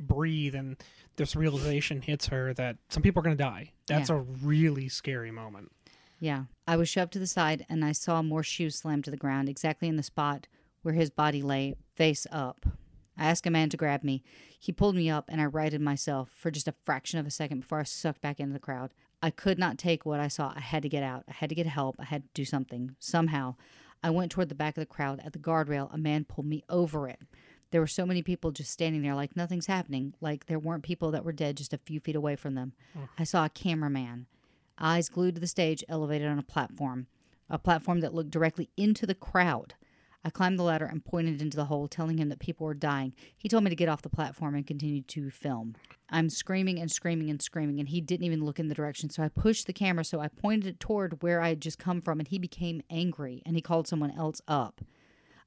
[0.00, 0.76] breathe, and
[1.16, 3.72] this realization hits her that some people are going to die.
[3.86, 4.16] That's Yeah.
[4.16, 5.70] a really scary moment.
[6.18, 6.44] Yeah.
[6.66, 9.48] I was shoved to the side and I saw more shoes slammed to the ground
[9.48, 10.46] exactly in the spot
[10.82, 12.66] where his body lay, face up.
[13.16, 14.22] I asked a man to grab me.
[14.58, 17.60] He pulled me up and I righted myself for just a fraction of a second
[17.60, 18.92] before I sucked back into the crowd.
[19.22, 20.52] I could not take what I saw.
[20.56, 21.24] I had to get out.
[21.28, 21.96] I had to get help.
[21.98, 23.56] I had to do something somehow.
[24.02, 25.20] I went toward the back of the crowd.
[25.24, 27.20] At the guardrail, a man pulled me over it.
[27.70, 31.10] There were so many people just standing there like nothing's happening, like there weren't people
[31.12, 32.72] that were dead just a few feet away from them.
[33.18, 34.26] I saw a cameraman,
[34.78, 37.06] eyes glued to the stage, elevated on a platform,
[37.48, 39.74] a platform that looked directly into the crowd.
[40.22, 43.14] I climbed the ladder and pointed into the hole, telling him that people were dying.
[43.38, 45.76] He told me to get off the platform and continue to film.
[46.10, 49.08] I'm screaming and screaming and screaming, and he didn't even look in the direction.
[49.08, 52.02] So I pushed the camera, so I pointed it toward where I had just come
[52.02, 54.82] from, and he became angry and he called someone else up.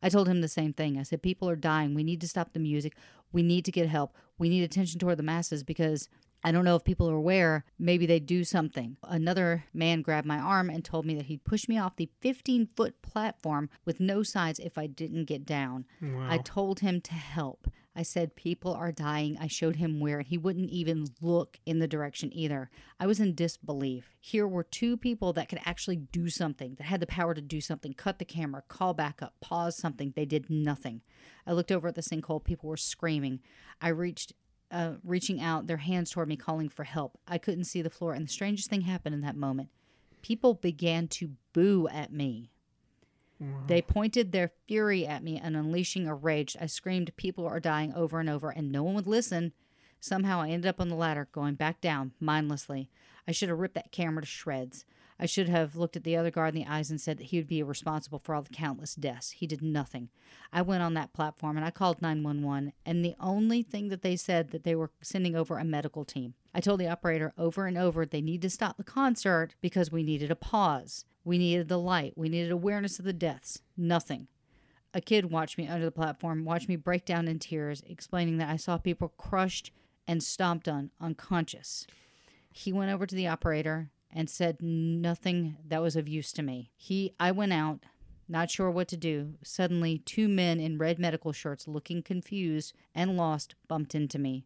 [0.04, 1.00] I told him the same thing.
[1.00, 1.96] I said, People are dying.
[1.96, 2.96] We need to stop the music.
[3.32, 4.16] We need to get help.
[4.38, 6.10] We need attention toward the masses because
[6.44, 7.64] I don't know if people are aware.
[7.80, 8.98] Maybe they do something.
[9.04, 12.68] Another man grabbed my arm and told me that he'd push me off the 15
[12.76, 15.86] foot platform with no sides if I didn't get down.
[16.02, 16.28] Wow.
[16.30, 17.70] I told him to help.
[17.96, 19.38] I said, People are dying.
[19.40, 20.22] I showed him where.
[20.22, 22.70] He wouldn't even look in the direction either.
[23.00, 24.16] I was in disbelief.
[24.20, 27.62] Here were two people that could actually do something, that had the power to do
[27.62, 30.14] something cut the camera, call back up, pause something.
[30.16, 31.02] They did nothing.
[31.46, 32.44] I looked over at the sinkhole.
[32.44, 33.40] People were screaming.
[33.82, 34.34] I reached
[34.72, 37.20] uh, reaching out, their hands toward me, calling for help.
[37.28, 39.70] I couldn't see the floor, and the strangest thing happened in that moment.
[40.24, 42.50] People began to boo at me.
[43.68, 46.58] They pointed their fury at me and unleashing a rage.
[46.60, 49.54] I screamed, People are dying over and over, and no one would listen.
[50.00, 52.90] Somehow I ended up on the ladder, going back down mindlessly.
[53.28, 54.84] I should have ripped that camera to shreds.
[55.20, 57.38] I should have looked at the other guard in the eyes and said that he
[57.38, 59.32] would be responsible for all the countless deaths.
[59.32, 60.10] He did nothing.
[60.52, 64.18] I went on that platform and I called 911, and the only thing that they
[64.18, 66.34] said that they were sending over a medical team.
[66.54, 70.04] I told the operator over and over they need to stop the concert because we
[70.04, 71.06] needed a pause.
[71.24, 72.14] We needed the light.
[72.16, 73.62] We needed awareness of the deaths.
[73.76, 74.28] Nothing.
[74.94, 78.50] A kid watched me under the platform, watched me break down in tears, explaining that
[78.50, 79.72] I saw people crushed
[80.08, 81.88] and stomped on, unconscious.
[82.52, 86.70] He went over to the operator and said nothing that was of use to me.
[86.76, 87.80] He I went out,
[88.28, 89.34] not sure what to do.
[89.44, 94.46] Suddenly, two men in red medical shirts, looking confused and lost, bumped into me.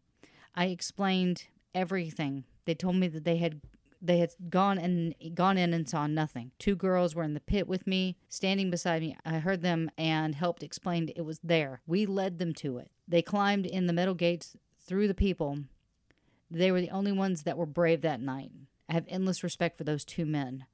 [0.54, 2.44] I explained everything.
[2.64, 3.60] They told me that they had
[4.00, 6.52] they had gone and gone in and saw nothing.
[6.58, 9.16] Two girls were in the pit with me, standing beside me.
[9.24, 11.80] I heard them and helped explain it was there.
[11.86, 12.92] We led them to it.
[13.08, 15.58] They climbed in the metal gates through the people.
[16.50, 18.52] They were the only ones that were brave that night.
[18.88, 20.66] I have endless respect for those two men.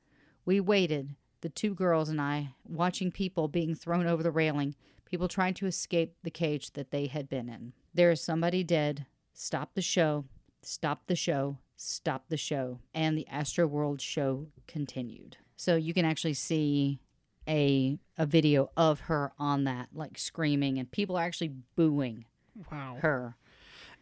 [0.45, 5.29] We waited, the two girls and I, watching people being thrown over the railing, people
[5.29, 7.73] trying to escape the cage that they had been in.
[7.93, 9.07] There is somebody dead.
[9.33, 10.27] Stop the show.
[10.67, 11.59] Stop the show.
[11.77, 12.79] Stop the show.
[12.95, 15.37] And the Astro World show continued.
[15.57, 17.01] So you can actually see
[17.49, 22.25] a a video of her on that, like screaming, and people are actually booing
[22.71, 22.99] Wow.
[23.03, 23.37] her.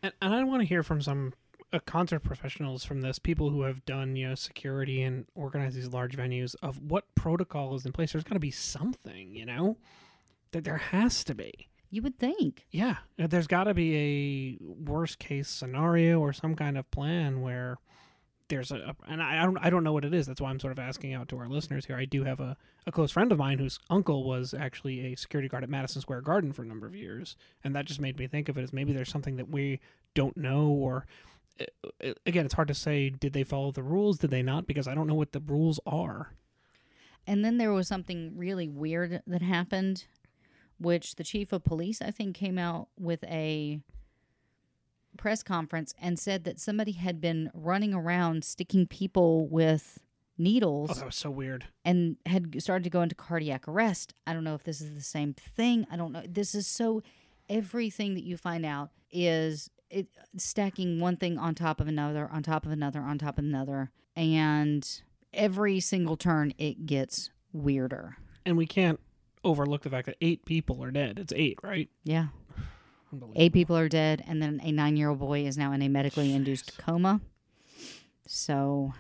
[0.03, 1.33] And, and I want to hear from some
[1.73, 5.89] uh, concert professionals from this, people who have done you know security and organize these
[5.89, 8.13] large venues, of what protocol is in place.
[8.13, 9.77] There's got to be something, you know,
[10.53, 11.69] that there has to be.
[11.93, 12.65] You would think.
[12.71, 17.43] Yeah, uh, there's got to be a worst case scenario or some kind of plan
[17.43, 17.77] where
[18.49, 20.27] there's a, and I I don't I don't know what it is.
[20.27, 21.97] That's why I'm sort of asking out to our listeners here.
[21.97, 25.49] I do have a, a close friend of mine whose uncle was actually a security
[25.49, 28.27] guard at Madison Square Garden for a number of years, and that just made me
[28.27, 29.79] think of it as maybe there's something that we
[30.15, 31.07] don't know or.
[31.61, 31.65] uh,
[32.03, 33.11] uh, Again, it's hard to say.
[33.11, 34.17] Did they follow the rules?
[34.19, 34.67] Did they not?
[34.67, 36.33] Because I don't know what the rules are.
[37.27, 40.07] And then there was something really weird that happened,
[40.83, 43.81] which the chief of police, I think, came out with a
[45.17, 49.99] press conference and said that somebody had been running around sticking people with
[50.39, 51.67] needles Oh, that was so weird.
[51.85, 54.15] and had started to go into cardiac arrest.
[54.27, 55.87] I don't know if this is the same thing.
[55.91, 56.23] I don't know.
[56.27, 57.03] This is so
[57.49, 60.07] everything that you find out is it
[60.39, 63.91] stacking one thing on top of another, on top of another, on top of another,
[64.17, 65.03] and
[65.35, 68.17] every single turn it gets weirder.
[68.47, 68.99] And we can't
[69.45, 71.19] overlook the fact that eight people are dead.
[71.19, 71.89] It's eight, right?
[72.05, 72.29] Yeah.
[73.37, 75.89] Eight people are dead, and then a nine year old boy is now in a
[75.89, 77.21] medically induced coma.
[78.27, 78.95] So,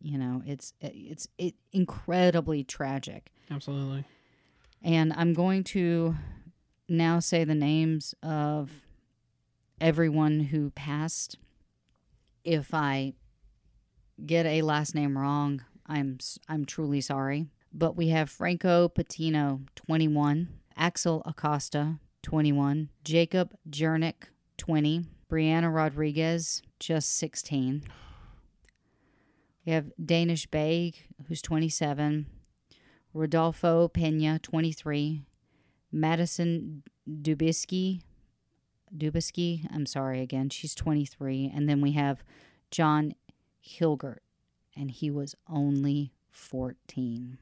[0.00, 3.30] you know, it's it's it incredibly tragic.
[3.50, 4.04] Absolutely.
[4.82, 6.16] And I'm going to
[6.88, 8.70] now say the names of
[9.80, 11.36] everyone who passed.
[12.42, 13.14] If I
[14.24, 16.18] get a last name wrong, I'm
[16.48, 17.48] I'm truly sorry.
[17.76, 27.16] But we have Franco Patino, 21, Axel Acosta, 21, Jacob Jurinek, 20, Brianna Rodriguez, just
[27.16, 27.82] 16.
[29.66, 30.94] We have Danish Baig,
[31.26, 32.26] who's 27,
[33.12, 35.22] Rodolfo Pena, 23,
[35.90, 38.02] Madison Dubiski,
[38.96, 42.22] Dubiski, I'm sorry again, she's 23, and then we have
[42.70, 43.14] John
[43.66, 44.18] Hilgert,
[44.76, 47.38] and he was only 14.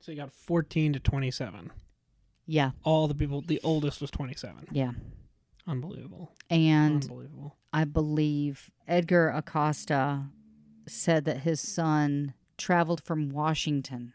[0.00, 1.70] So you got 14 to 27.
[2.46, 4.68] Yeah, All the people, the oldest was 27.
[4.72, 4.92] yeah.
[5.66, 6.32] Unbelievable.
[6.48, 7.56] And Unbelievable.
[7.72, 10.24] I believe Edgar Acosta
[10.88, 14.14] said that his son traveled from Washington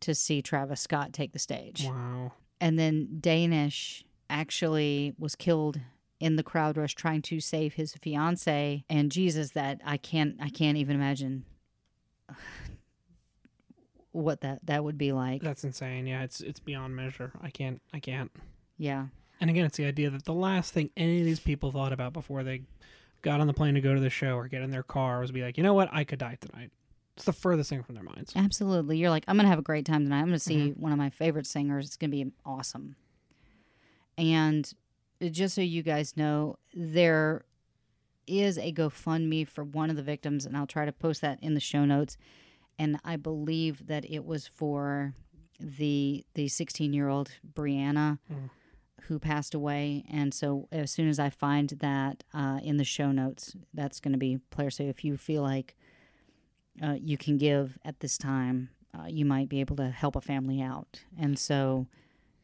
[0.00, 1.84] to see Travis Scott take the stage.
[1.84, 2.32] Wow.
[2.60, 5.78] And then Danish actually was killed
[6.18, 10.48] in the crowd rush trying to save his fiance and Jesus that I can't I
[10.48, 11.44] can't even imagine
[14.16, 15.42] what that that would be like.
[15.42, 16.06] That's insane.
[16.06, 17.32] Yeah, it's it's beyond measure.
[17.40, 18.30] I can't I can't.
[18.78, 19.06] Yeah.
[19.40, 22.12] And again, it's the idea that the last thing any of these people thought about
[22.12, 22.62] before they
[23.22, 25.32] got on the plane to go to the show or get in their car was
[25.32, 26.70] be like, you know what, I could die tonight.
[27.16, 28.32] It's the furthest thing from their minds.
[28.36, 28.98] Absolutely.
[28.98, 30.20] You're like, I'm going to have a great time tonight.
[30.20, 30.80] I'm going to see mm-hmm.
[30.80, 31.86] one of my favorite singers.
[31.86, 32.96] It's going to be awesome.
[34.18, 34.70] And
[35.22, 37.44] just so you guys know, there
[38.26, 41.54] is a GoFundMe for one of the victims, and I'll try to post that in
[41.54, 42.18] the show notes.
[42.78, 45.14] And I believe that it was for
[45.58, 48.50] the the 16 year old Brianna Mm.
[49.04, 50.04] who passed away.
[50.10, 54.12] And so as soon as I find that uh, in the show notes, that's going
[54.12, 54.70] to be player.
[54.70, 55.76] So if you feel like
[56.82, 60.20] uh, you can give at this time, uh, you might be able to help a
[60.20, 61.04] family out.
[61.18, 61.86] And so,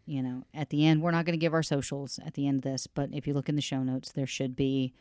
[0.06, 2.58] you know, at the end, we're not going to give our socials at the end
[2.58, 4.92] of this, but if you look in the show notes, there should be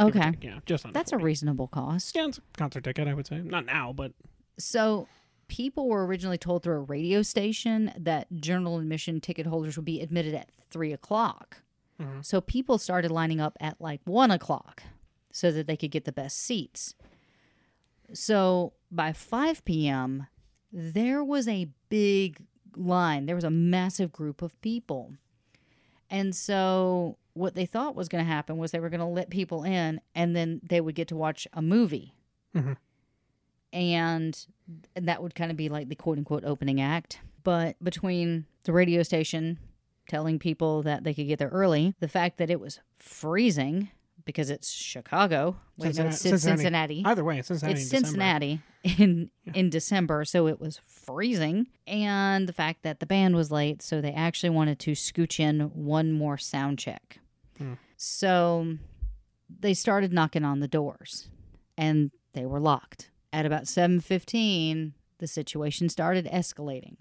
[0.08, 0.32] Okay.
[0.32, 0.44] take.
[0.44, 0.94] Yeah, just under.
[0.94, 2.16] That's a reasonable cost.
[2.16, 3.40] yeah, it's a concert ticket, I would say.
[3.40, 4.14] Not now, but
[4.58, 5.08] So
[5.48, 10.00] people were originally told through a radio station that general admission ticket holders would be
[10.02, 11.58] admitted at three o'clock.
[12.00, 12.24] Mhm.
[12.26, 14.84] So people started lining up at like one o'clock
[15.32, 16.96] so that they could get the best seats.
[18.14, 20.28] So by 5 p.m.,
[20.72, 22.42] there was a big
[22.76, 23.26] line.
[23.26, 25.14] There was a massive group of people.
[26.12, 29.30] And so what they thought was going to happen was they were going to let
[29.30, 32.14] people in and then they would get to watch a movie.
[32.54, 32.76] Mhm.
[33.74, 34.46] And
[34.96, 37.22] that would kind of be like the quote unquote opening act.
[37.44, 39.58] But between the radio station
[40.08, 43.90] telling people that they could get there early, the fact that it was freezing
[44.26, 47.02] because it's Chicago, wait, no, it's Cincinnati- Cincinnati.
[47.06, 47.82] either way, it's Cincinnati.
[47.82, 48.08] It's in December.
[48.08, 49.54] Cincinnati in Yeah.
[49.56, 54.02] in December, so it was freezing, and the fact that the band was late, so
[54.02, 57.20] they actually wanted to scooch in one more sound check.
[57.58, 57.74] Hmm.
[57.98, 58.78] So
[59.60, 61.30] they started knocking on the doors,
[61.78, 63.10] and they were locked.
[63.34, 66.98] At about seven fifteen, the situation started escalating.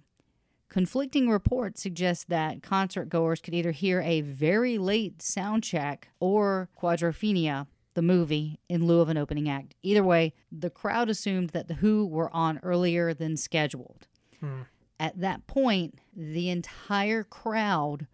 [0.71, 6.69] Conflicting reports suggest that concert goers could either hear a very late sound check or
[6.81, 9.75] Quadrophenia, the movie, in lieu of an opening act.
[9.83, 14.07] Either way, the crowd assumed that The Who were on earlier than scheduled.
[14.39, 14.63] Hmm.
[15.01, 18.07] At that point, the entire crowd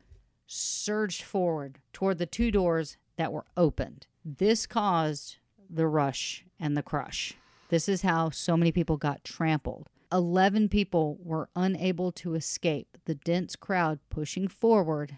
[0.47, 4.07] surged forward toward the two doors that were opened.
[4.25, 5.37] This caused
[5.69, 7.35] the rush and the crush.
[7.69, 9.91] This is how so many people got trampled.
[10.17, 15.17] 11 people were unable to escape the dense crowd pushing forward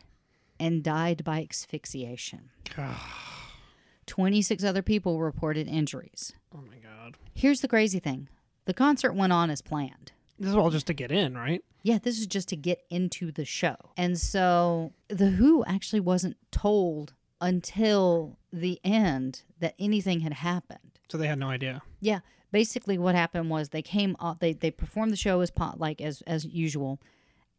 [0.58, 2.50] and died by asphyxiation.
[4.06, 6.32] 26 other people reported injuries.
[6.52, 7.16] Oh my god.
[7.32, 8.28] Here's the crazy thing
[8.64, 10.12] the concert went on as planned.
[10.38, 11.62] This is all just to get in, right?
[11.82, 13.76] Yeah, this is just to get into the show.
[13.96, 20.98] And so The Who actually wasn't told until the end that anything had happened.
[21.08, 21.82] So they had no idea.
[22.00, 22.20] Yeah,
[22.50, 26.00] basically what happened was they came off they they performed the show as pot like
[26.00, 27.00] as as usual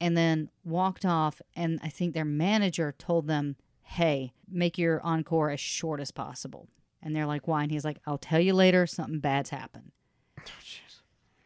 [0.01, 5.49] and then walked off and I think their manager told them, "Hey, make your encore
[5.51, 6.69] as short as possible."
[7.01, 9.91] And they're like, "Why?" And he's like, "I'll tell you later, something bad's happened."
[10.37, 10.43] Oh,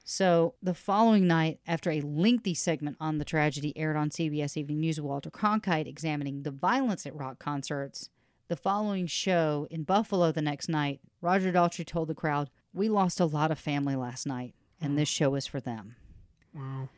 [0.03, 4.81] so the following night, after a lengthy segment on the tragedy aired on CBS Evening
[4.81, 8.09] News with Walter Cronkite examining the violence at rock concerts,
[8.47, 13.19] the following show in Buffalo the next night, Roger Daltrey told the crowd, "We lost
[13.19, 15.13] a lot of family last night, and this mm.
[15.13, 15.95] show is for them."
[16.53, 16.89] Wow.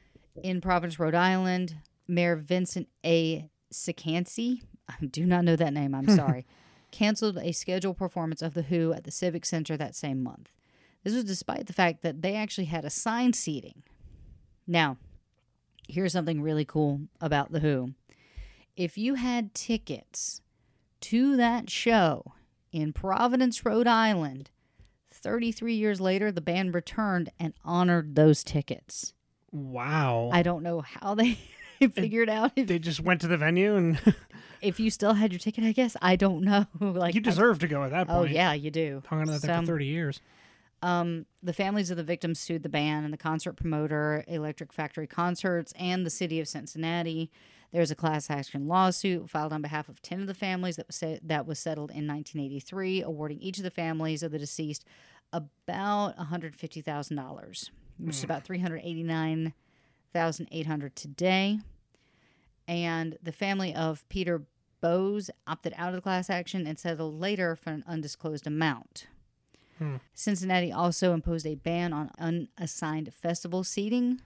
[0.44, 1.76] In Providence, Rhode Island,
[2.08, 3.50] Mayor Vincent A.
[3.72, 6.46] Sicancy, I do not know that name, I'm sorry,
[6.92, 10.52] canceled a scheduled performance of The Who at the Civic Center that same month.
[11.04, 13.84] This was despite the fact that they actually had assigned seating.
[14.66, 14.98] Now,
[15.88, 17.94] here's something really cool about The Who.
[18.76, 20.42] If you had tickets
[21.02, 22.34] to that show
[22.72, 24.50] in Providence, Rhode Island,
[25.26, 29.14] 33 years later, the band returned and honored those tickets.
[29.52, 30.30] Wow.
[30.32, 31.40] I don't know how they
[31.94, 34.00] figured out if, they just went to the venue and
[34.62, 35.64] if you still had your ticket.
[35.64, 36.68] I guess I don't know.
[36.80, 38.20] like you I- deserve to go at that point.
[38.20, 39.02] oh yeah, you do.
[39.08, 40.22] Hung on to that thing for 30 years.
[40.84, 45.08] Um, the families of the victims sued the band and the concert promoter, Electric Factory
[45.08, 47.32] Concerts, and the city of Cincinnati.
[47.72, 50.96] There's a class action lawsuit filed on behalf of 10 of the families that was,
[50.96, 54.86] se- that was settled in 1983, awarding each of the families of the deceased
[55.34, 58.26] about $150,000, which is hmm.
[58.26, 61.60] about 389800 today.
[62.68, 64.42] And the family of Peter
[64.82, 69.08] Bowes opted out of the class action and settled later for an undisclosed amount.
[69.80, 69.96] Hmm.
[70.14, 74.22] Cincinnati also imposed a ban on unassigned festival seating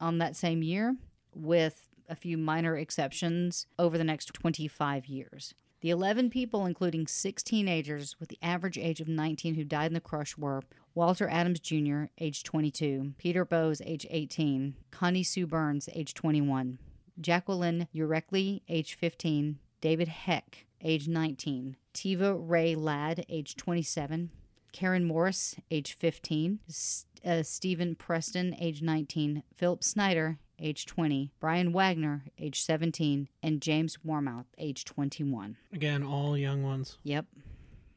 [0.00, 0.96] on that same year,
[1.34, 5.54] with a few minor exceptions over the next 25 years.
[5.84, 9.92] The 11 people, including six teenagers with the average age of 19 who died in
[9.92, 10.62] the crush, were
[10.94, 16.78] Walter Adams Jr., age 22, Peter Bowes, age 18, Connie Sue Burns, age 21,
[17.20, 24.30] Jacqueline Ureckley, age 15, David Heck, age 19, Teva Rae Ladd, age 27,
[24.72, 31.72] Karen Morris, age 15, S- uh, Stephen Preston, age 19, Philip Snyder, age 20, Bryan
[31.72, 35.56] Wagner, age 17, and James Warmoth, age 21.
[35.72, 36.98] Again, all young ones.
[37.02, 37.26] Yep.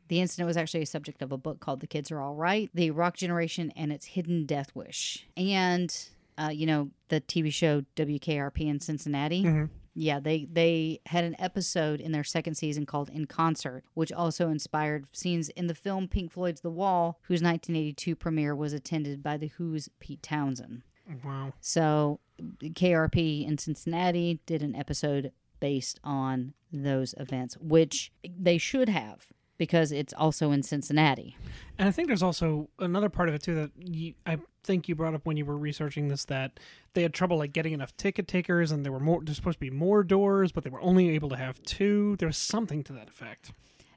[0.07, 2.69] The incident was actually a subject of a book called The Kids Are All Right
[2.73, 5.27] The Rock Generation and Its Hidden Death Wish.
[5.35, 5.93] And,
[6.37, 9.67] uh, you know, the TV show WKRP in Cincinnati.
[9.99, 14.49] Yeah, they, they had an episode in their second season called In Concert, which also
[14.49, 19.37] inspired scenes in the film Pink Floyd's The Wall, whose 1982 premiere was attended by
[19.37, 20.83] The Who's Pete Townshend.
[21.23, 21.53] Wow.
[21.61, 29.27] So KRP in Cincinnati did an episode based on those events, which they should have
[29.57, 31.35] because it's also in Cincinnati.
[31.77, 34.95] And I think there's also another part of it too that you, I think you
[34.95, 36.59] brought up when you were researching this that
[36.93, 39.21] they had trouble like getting enough ticket takers, and there were more.
[39.23, 42.15] There's supposed to be more doors, but they were only able to have two.
[42.17, 43.51] There was something to that effect.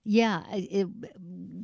[0.05, 0.89] Yeah, it,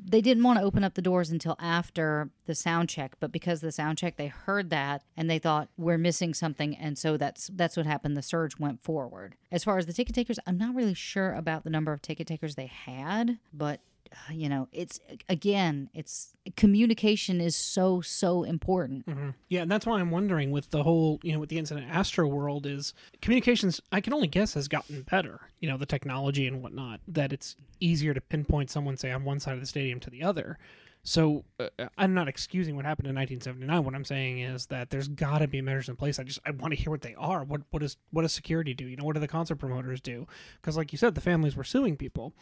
[0.09, 3.61] they didn't want to open up the doors until after the sound check, but because
[3.61, 7.51] the sound check, they heard that and they thought we're missing something, and so that's
[7.55, 8.17] that's what happened.
[8.17, 9.37] The surge went forward.
[9.51, 12.27] As far as the ticket takers, I'm not really sure about the number of ticket
[12.27, 13.81] takers they had, but
[14.17, 19.07] Uh, you know, it's again, it's communication is so so important.
[19.07, 19.31] Mm-hmm.
[19.49, 22.27] Yeah, and that's why I'm wondering with the whole, you know, with the incident Astro
[22.27, 23.81] World is communications.
[23.93, 25.41] I can only guess has gotten better.
[25.61, 29.41] You know, the technology and whatnot that it's easier to pinpoint someone, say, on one
[29.41, 30.59] side of the stadium to the other.
[31.03, 33.85] So uh, uh I'm not excusing what happened in 1979.
[33.85, 36.19] What I'm saying is that there's got to be measures in place.
[36.19, 37.45] I just I want to hear what they are.
[37.45, 38.87] What what does what does security do?
[38.87, 40.27] You know, what do the concert promoters do?
[40.61, 42.33] Because like you said, the families were suing people.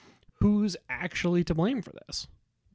[0.45, 2.29] Who's actually to blame for this?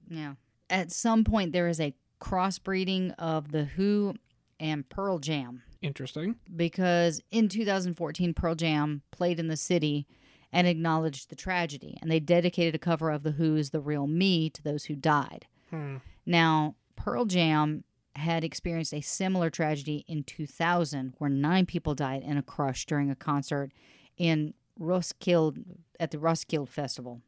[0.09, 0.33] Yeah.
[0.71, 4.15] At some point, there is a crossbreeding of the Who
[4.59, 6.37] and Pearl Jam Interesting.
[6.55, 10.07] because in 2014, Pearl Jam played in the city
[10.51, 14.49] and acknowledged the tragedy, and they dedicated a cover of the Who's "The Real Me"
[14.49, 15.45] to those who died.
[15.69, 15.97] Hmm.
[16.25, 17.83] Now, Pearl Jam
[18.15, 23.11] had experienced a similar tragedy in 2000 where nine people died in a crush during
[23.11, 23.71] a concert
[24.17, 25.59] in Roskilde
[25.99, 27.21] at the Roskilde Festival.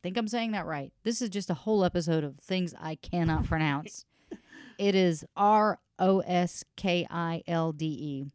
[0.00, 0.94] I think I'm saying that right.
[1.04, 4.06] This is just a whole episode of things I cannot pronounce.
[4.78, 8.26] it is R O S K I L D E.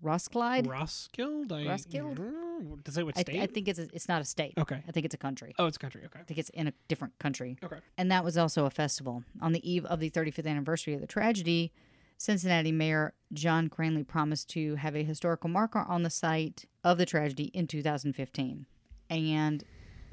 [0.00, 0.68] Roskilde?
[0.68, 1.52] Roskilde?
[1.52, 2.18] I, Roskilde?
[2.18, 3.40] Mm, Does it say what I, state?
[3.40, 4.54] I think it's a, it's not a state.
[4.58, 4.80] okay.
[4.86, 5.54] I think it's a country.
[5.58, 6.02] Oh, it's a country.
[6.04, 6.20] Okay.
[6.20, 7.58] I think it's in a different country.
[7.64, 7.78] Okay.
[7.98, 9.24] And that was also a festival.
[9.40, 11.72] On the eve of the 35th anniversary of the tragedy,
[12.16, 17.06] Cincinnati Mayor John Cranley promised to have a historical marker on the site of the
[17.06, 18.66] tragedy in 2015.
[19.10, 19.64] And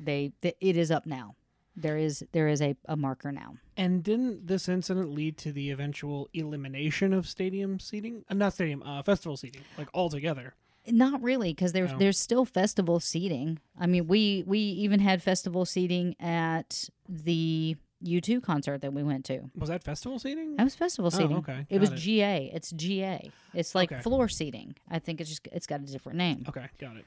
[0.03, 1.35] they th- it is up now.
[1.75, 3.55] There is there is a, a marker now.
[3.77, 8.25] And didn't this incident lead to the eventual elimination of stadium seating?
[8.29, 10.55] Uh, not stadium, uh, festival seating, like altogether.
[10.87, 11.97] Not really, because there's Oh.
[11.97, 13.59] there's still festival seating.
[13.79, 19.25] I mean, we we even had festival seating at the U2 concert that we went
[19.25, 19.49] to.
[19.57, 20.55] Was that festival seating?
[20.55, 21.37] That was festival Oh, seating.
[21.37, 21.65] okay.
[21.69, 21.95] It was it.
[21.97, 22.49] GA.
[22.53, 23.29] It's GA.
[23.53, 24.01] It's like Okay.
[24.01, 24.75] floor seating.
[24.89, 26.45] I think it's just it's got a different name.
[26.49, 27.05] Okay, got it.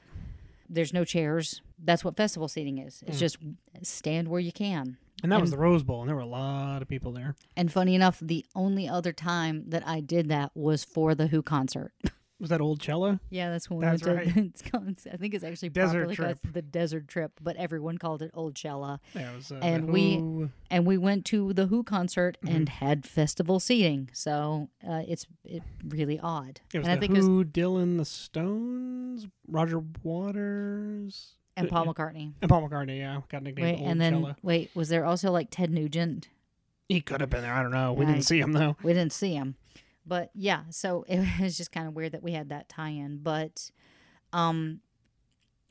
[0.73, 1.61] There's no chairs.
[1.83, 3.03] That's what festival seating is.
[3.05, 3.19] It's mm.
[3.19, 3.37] just
[3.81, 4.97] stand where you can.
[5.21, 7.35] And that was the Rose Bowl, and there were a lot of people there.
[7.55, 11.41] And funny enough, the only other time that I did that was for the Who
[11.41, 11.93] concert.
[12.43, 13.21] Was that Old Chella?
[13.29, 14.25] Yeah, that's when we That's went to.
[14.25, 14.37] right.
[14.53, 18.21] It's called, I think it's actually Desert properly called the Desert Trip, but everyone called
[18.21, 18.99] it Old Chella.
[19.15, 19.51] Yeah, it was.
[19.53, 22.53] Uh, And we- And we went to the Who concert Mm-hmm.
[22.55, 26.59] and had festival seating, so uh, it's it really odd.
[26.73, 29.81] It was and I think it was Who, Dylan, the Stones, Roger
[30.37, 31.85] Waters, and Paul.
[31.85, 32.33] McCartney.
[32.41, 32.97] and Paul McCartney.
[32.97, 34.35] Yeah, got nicknamed Wait, Old and then Cella.
[34.41, 36.27] wait, was there also like Ted Nugent?
[36.89, 37.53] He could have been there.
[37.53, 37.93] I don't know.
[37.93, 38.11] We Right.
[38.13, 38.75] didn't see him though.
[38.83, 39.55] We didn't see him,
[40.05, 40.63] but yeah.
[40.69, 43.19] So it was just kind of weird that we had that tie-in.
[43.21, 43.71] But
[44.31, 44.81] um,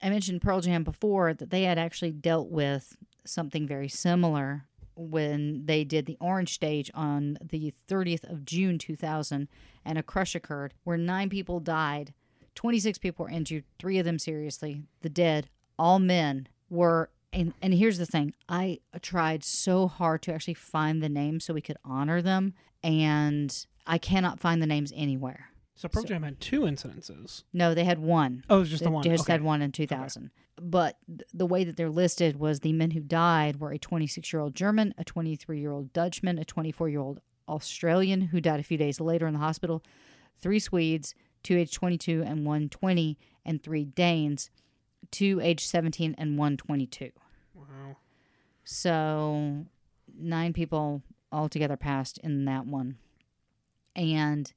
[0.03, 5.65] I mentioned Pearl Jam before that they had actually dealt with something very similar when
[5.65, 9.49] they did the Orange Stage on the 30th of June 2000,
[9.85, 12.13] and a crush occurred where nine people died,
[12.55, 14.83] 26 people were injured, three of them seriously.
[15.01, 17.11] The dead, all men, were.
[17.35, 21.55] And, and here's the thing I tried so hard to actually find the names so
[21.55, 22.53] we could honor them,
[22.83, 25.49] and I cannot find the names anywhere.
[25.75, 27.45] So Pearl So- Jam had two incidences.
[27.53, 28.45] No, they had one.
[28.51, 29.05] Oh, it was just They the one.
[29.05, 29.33] just okay.
[29.33, 30.31] had one in 2000.
[30.61, 34.33] But th- the way that they're listed was the men who died were a 26
[34.33, 38.61] year old German, a 23 year old Dutchman, a 24 year old Australian who died
[38.61, 39.83] a few days later in the hospital,
[40.39, 44.51] three Swedes, two age 22 and one 20, and three Danes,
[45.11, 47.11] two age 17 and one 22.
[47.55, 47.97] Wow.
[48.65, 49.65] So
[50.17, 51.03] nine people
[51.33, 52.99] altogether passed in that one.
[53.95, 54.53] And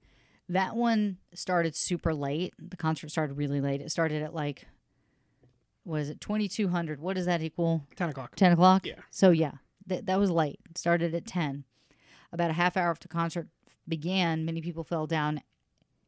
[0.50, 2.54] that one started super late.
[2.58, 3.82] The concert started really late.
[3.82, 4.68] It started at like,
[5.84, 7.00] what is it, 2200?
[7.00, 7.84] What does that equal?
[7.96, 8.36] Ten o'clock.
[8.36, 8.86] 10 o'clock?
[8.86, 9.02] Yeah.
[9.12, 9.54] So yeah,
[9.88, 10.60] th- that was late.
[10.70, 11.64] It started at 10.
[12.32, 13.48] About a half hour after concert
[13.88, 15.42] began, many people fell down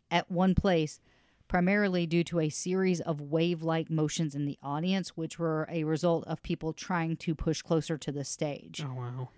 [0.10, 1.00] at one place,
[1.48, 5.84] primarily due to a series of wave like motions in the audience, which were a
[5.84, 8.84] result of people trying to push closer to the stage.
[8.84, 9.30] Oh wow.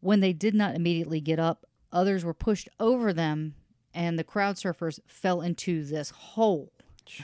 [0.00, 3.54] When they did not immediately get up, others were pushed over them,
[3.94, 6.72] and the crowd surfers fell into this hole.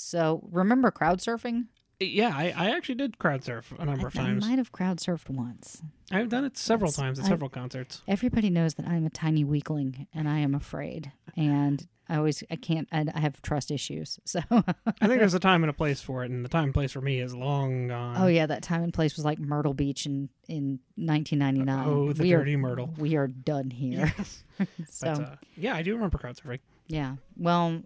[0.00, 1.64] So remember crowd surfing?
[2.00, 4.44] Yeah, I, I actually did crowd surf a number of times.
[4.44, 5.82] I might have crowd surfed once.
[6.12, 8.02] I've done it several Yes, times at I- several concerts.
[8.06, 12.56] Everybody knows that I'm a tiny weakling and I am afraid, and I always I
[12.56, 14.18] can't I, I have trust issues.
[14.26, 16.74] So I think there's a time and a place for it, and the time and
[16.74, 18.16] place for me is long gone.
[18.16, 21.86] oh yeah, that time and place was like Myrtle Beach in in 1999.
[21.88, 22.94] Oh, the we dirty are, Myrtle.
[22.96, 24.14] We are done here.
[24.88, 26.60] so But, uh, yeah, I do remember crowd surfing.
[26.86, 27.16] Yeah.
[27.36, 27.82] Well,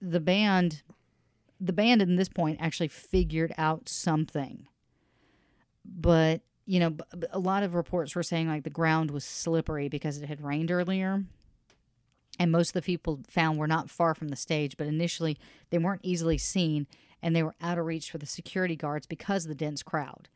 [0.00, 0.82] the band
[1.60, 4.66] the band in this point actually figured out something.
[5.84, 6.96] But, you know,
[7.30, 10.70] a lot of reports were saying like the ground was slippery because it had rained
[10.70, 11.24] earlier.
[12.38, 15.36] And most of the people found were not far from the stage, but initially
[15.70, 16.86] they weren't easily seen
[17.22, 20.28] and they were out of reach for the security guards because of the dense crowd.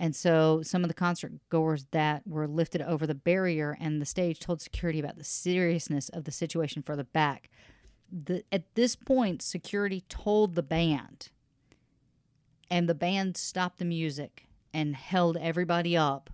[0.00, 4.06] And so some of the concert goers that were lifted over the barrier and the
[4.06, 7.50] stage told security about the seriousness of the situation further back.
[8.12, 11.28] The, at this point, security told the band,
[12.70, 16.30] and the band stopped the music and held everybody up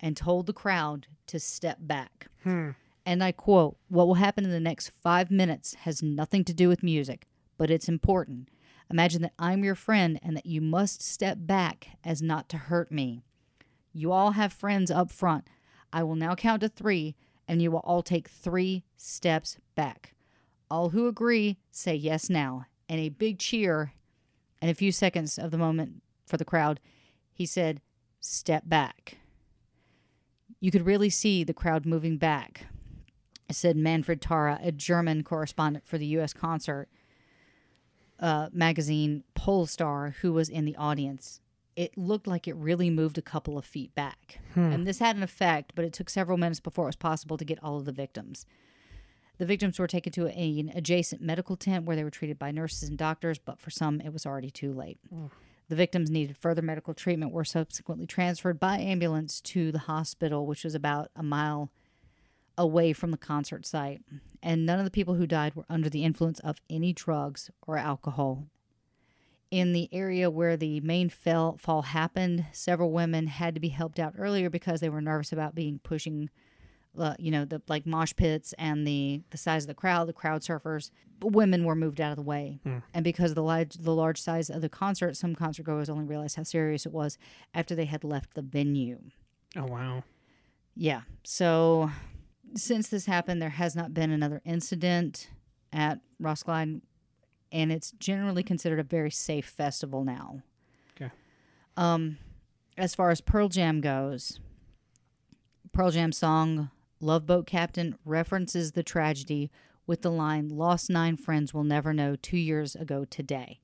[0.00, 2.28] and told the crowd to step back.
[2.42, 2.70] Hmm.
[3.04, 6.68] And I quote, What will happen in the next five minutes has nothing to do
[6.68, 8.48] with music, but it's important.
[8.90, 12.92] Imagine that I'm your friend and that you must step back as not to hurt
[12.92, 13.22] me.
[13.92, 15.48] You all have friends up front.
[15.92, 17.16] I will now count to three,
[17.48, 20.14] and you will all take three steps back.
[20.72, 22.64] All who agree say yes now.
[22.88, 23.92] And a big cheer
[24.62, 26.80] and a few seconds of the moment for the crowd.
[27.30, 27.82] He said,
[28.20, 29.18] Step back.
[30.60, 32.68] You could really see the crowd moving back,
[33.50, 36.32] said Manfred Tara, a German correspondent for the U.S.
[36.32, 36.88] concert
[38.18, 41.40] uh, magazine Pollstar, who was in the audience.
[41.76, 44.38] It looked like it really moved a couple of feet back.
[44.72, 47.44] And this had an effect, but it took several minutes before it was possible to
[47.44, 48.46] get all of the victims.
[49.42, 52.88] The victims were taken to an adjacent medical tent where they were treated by nurses
[52.88, 55.00] and doctors, but for some, it was already too late.
[55.68, 60.62] The victims needed further medical treatment, were subsequently transferred by ambulance to the hospital, which
[60.62, 61.72] was about a mile
[62.56, 64.02] away from the concert site.
[64.44, 67.76] And none of the people who died were under the influence of any drugs or
[67.76, 68.46] alcohol.
[69.50, 73.98] In the area where the main fell, fall happened, several women had to be helped
[73.98, 76.30] out earlier because they were nervous about being pushing,
[76.98, 80.12] uh, you know, the like mosh pits and the the size of the crowd, the
[80.12, 80.90] crowd surfers.
[81.22, 82.58] Women were moved out of the way,
[82.92, 86.04] and because of the large the large size of the concert, some concert goers only
[86.04, 87.16] realized how serious it was
[87.54, 88.98] after they had left the venue.
[89.56, 90.02] Oh wow.
[90.74, 91.02] Yeah.
[91.22, 91.90] So
[92.54, 95.30] since this happened, there has not been another incident
[95.72, 96.82] at Roskilde,
[97.50, 100.42] and it's generally considered a very safe festival now.
[100.96, 101.10] Okay.
[101.76, 102.18] Um,
[102.76, 104.40] as far as Pearl Jam goes,
[105.72, 106.70] Pearl Jam song
[107.02, 109.50] "Love Boat Captain" references the tragedy
[109.88, 113.58] with the line "Lost nine friends will never know." Two years ago today.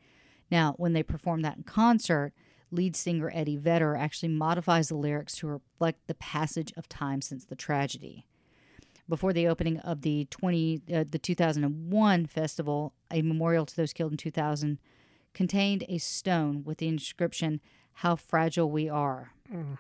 [0.51, 2.33] Now, when they perform that in concert,
[2.73, 7.45] lead singer Eddie Vedder actually modifies the lyrics to reflect the passage of time since
[7.45, 8.27] the tragedy.
[9.09, 14.13] Before the opening of the 20 uh, the 2001 festival, a memorial to those killed
[14.13, 14.79] in 2000
[15.33, 17.61] contained a stone with the inscription
[17.93, 19.31] "How fragile we are."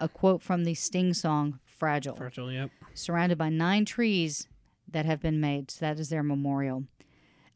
[0.00, 2.52] A quote from the Sting song "Fragile." Fragile.
[2.52, 2.70] Yep.
[2.94, 4.48] surrounded by nine trees
[4.90, 5.70] that have been made.
[5.70, 6.84] So that is their memorial.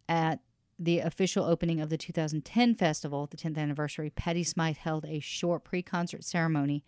[0.09, 0.41] At
[0.79, 5.65] the official opening of the 2010 festival, the 10th anniversary, Patti Smith held a short
[5.65, 6.85] pre concert ceremony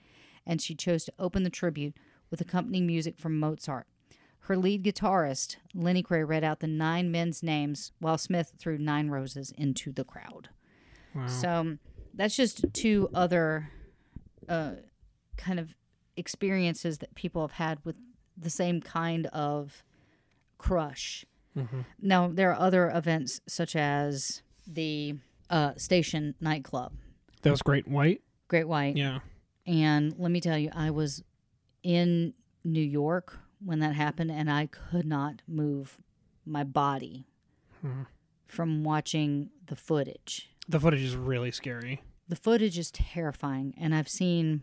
[0.46, 1.96] and she chose to open the tribute
[2.30, 3.86] with accompanying music from Mozart.
[4.40, 9.08] Her lead guitarist, Lenny Gray, read out the nine men's names while Smith threw nine
[9.08, 10.50] roses into the crowd.
[11.14, 11.26] Wow.
[11.28, 11.78] So
[12.12, 13.70] that's just two other
[14.48, 14.72] uh,
[15.38, 15.74] kind of
[16.16, 17.96] experiences that people have had with
[18.36, 19.82] the same kind of
[20.58, 21.24] crush.
[22.00, 25.14] Now, there are other events such as the
[25.50, 26.92] uh, Station nightclub,
[27.42, 27.86] that was great.
[27.86, 28.22] White.
[28.48, 28.96] Great White.
[28.96, 29.20] Yeah.
[29.66, 31.22] And let me tell you, I was
[31.84, 32.34] in
[32.64, 35.98] New York when that happened, and I could not move
[36.44, 37.26] my body
[38.48, 40.50] from watching the footage.
[40.68, 42.02] The footage is really scary.
[42.28, 44.62] the footage is terrifying and i've seen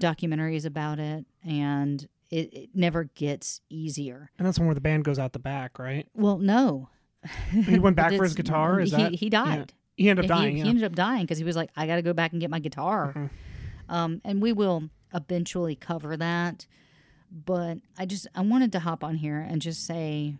[0.00, 5.04] documentaries about it and it, it never gets easier And that's one where the band
[5.04, 6.06] goes out the back, right?
[6.14, 6.88] well no
[7.52, 8.80] He went back for his guitar.
[8.80, 10.56] Is he, that he died He ended up Yeah, he- dying.
[10.56, 10.68] he, yeah.
[10.68, 13.12] ended up dying because he was like i gotta go back and get my guitar
[13.16, 13.30] Mhm.
[13.88, 16.66] um, and we will eventually cover that
[17.30, 20.34] but i just i wanted to hop on here and just say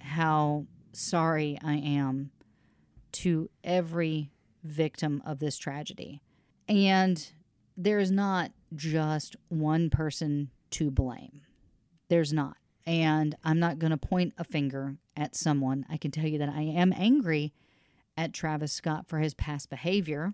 [0.00, 2.30] how sorry i am
[3.12, 4.30] to every
[4.64, 6.20] victim of this tragedy
[6.68, 7.32] and
[7.76, 11.42] there is not just one person to blame
[12.08, 12.56] there's not
[12.86, 16.48] and i'm not going to point a finger at someone i can tell you that
[16.48, 17.52] i am angry
[18.16, 20.32] at travis scott for his past behavior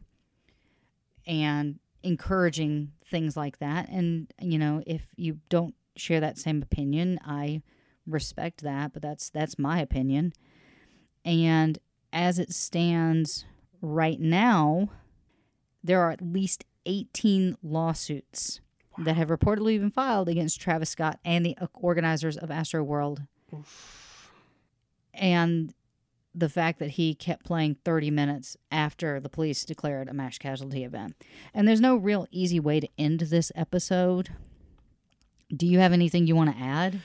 [1.26, 3.88] and encouraging things like that.
[3.88, 7.62] And you know, if you don't share that same opinion, I
[8.06, 10.32] respect that, but that's that's my opinion.
[11.24, 11.78] And
[12.12, 13.44] as it stands
[13.82, 14.88] right now,
[15.84, 18.60] there are at least 18 lawsuits
[18.98, 23.22] that have reportedly been filed against Travis Scott and the organizers of Astro World.
[25.14, 25.72] And
[26.34, 30.84] the fact that he kept playing 30 minutes after the police declared a mass casualty
[30.84, 31.14] event.
[31.54, 34.30] And there's no real easy way to end this episode.
[35.54, 37.00] Do you have anything you want to add?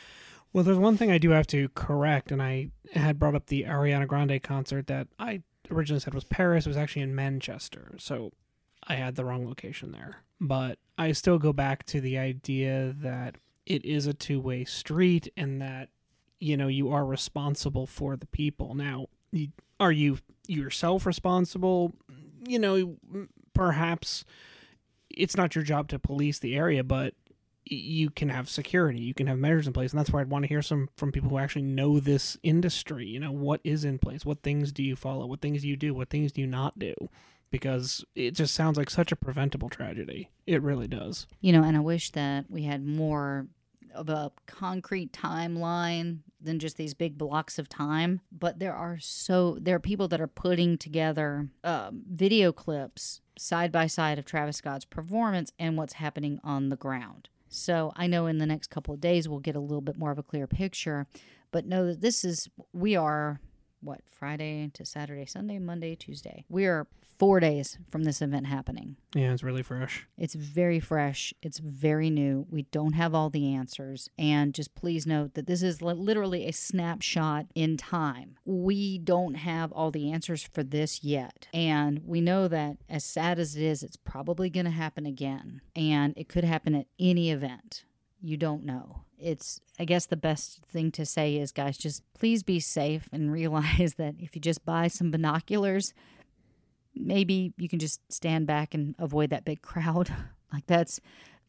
[0.51, 3.63] Well, there's one thing I do have to correct, and I had brought up the
[3.63, 6.65] Ariana Grande concert that I originally said was Paris.
[6.65, 8.31] It was actually in Manchester, so
[8.87, 10.17] I had the wrong location there.
[10.39, 15.31] But I still go back to the idea that it is a two way street
[15.37, 15.89] and that,
[16.39, 18.75] you know, you are responsible for the people.
[18.75, 19.07] Now,
[19.79, 21.93] are you yourself responsible?
[22.45, 22.97] You know,
[23.53, 24.25] perhaps
[25.09, 27.13] it's not your job to police the area, but
[27.65, 28.99] you can have security.
[28.99, 29.91] You can have measures in place.
[29.91, 33.07] And that's where i'd want to hear some from people who actually know this industry.
[33.07, 34.25] You know what is in place?
[34.25, 35.25] What things do you follow?
[35.25, 35.93] What things do you do?
[35.93, 36.93] What things do you not do
[37.53, 41.77] because it just sounds like such a preventable tragedy it really does You know, and
[41.77, 43.47] I wish that we had more
[43.93, 48.21] of a concrete timeline than just these big blocks of time.
[48.31, 53.71] But there are so there are people that are putting together um, video clips side
[53.71, 57.29] by side of Travis Scott's performance and what's happening on the ground.
[57.49, 60.11] So I know in the next couple of days we'll get a little bit more
[60.11, 61.07] of a clear picture.
[61.51, 63.39] But know that this is we are
[63.83, 66.45] what Friday to Saturday, Sunday, Monday, Tuesday.
[66.49, 66.87] We are
[67.19, 68.97] four days from this event happening.
[69.13, 70.07] Yeah, it's really fresh.
[70.17, 71.33] It's very fresh.
[71.41, 72.45] It's very new.
[72.49, 74.09] We don't have all the answers.
[74.17, 78.37] And just please note that this is literally a snapshot in time.
[78.45, 81.47] We don't have all the answers for this yet.
[81.53, 85.61] And we know that as sad as it is, it's probably going to happen again.
[85.75, 87.85] And it could happen at any event.
[88.21, 89.01] You don't know.
[89.23, 93.31] It's, I guess, the best thing to say is, guys, just please be safe and
[93.41, 95.93] realize that if you just buy some binoculars,
[96.95, 100.13] maybe you can just stand back and avoid that big crowd.
[100.53, 100.99] like that's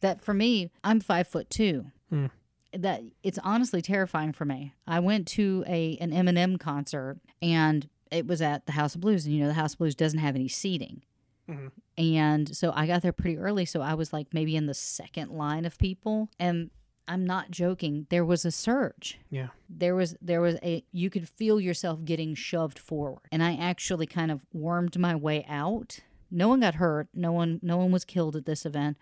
[0.01, 0.71] that for me.
[0.83, 1.87] I'm five foot two.
[2.09, 2.27] Hmm.
[2.73, 4.73] That it's honestly terrifying for me.
[4.85, 9.25] I went to a an Eminem concert and it was at the House of Blues,
[9.25, 11.01] and you know the House of Blues doesn't have any seating.
[11.49, 11.71] Mhm.
[11.97, 15.31] And so I got there pretty early, so I was like maybe in the second
[15.31, 16.69] line of people, and
[17.07, 18.07] I'm not joking.
[18.09, 19.49] There was a surge Yeah.
[19.69, 24.05] there was there was a you could feel yourself getting shoved forward and i actually
[24.07, 25.99] kind of wormed my way out
[26.31, 28.97] no one got hurt no one no one was killed at this event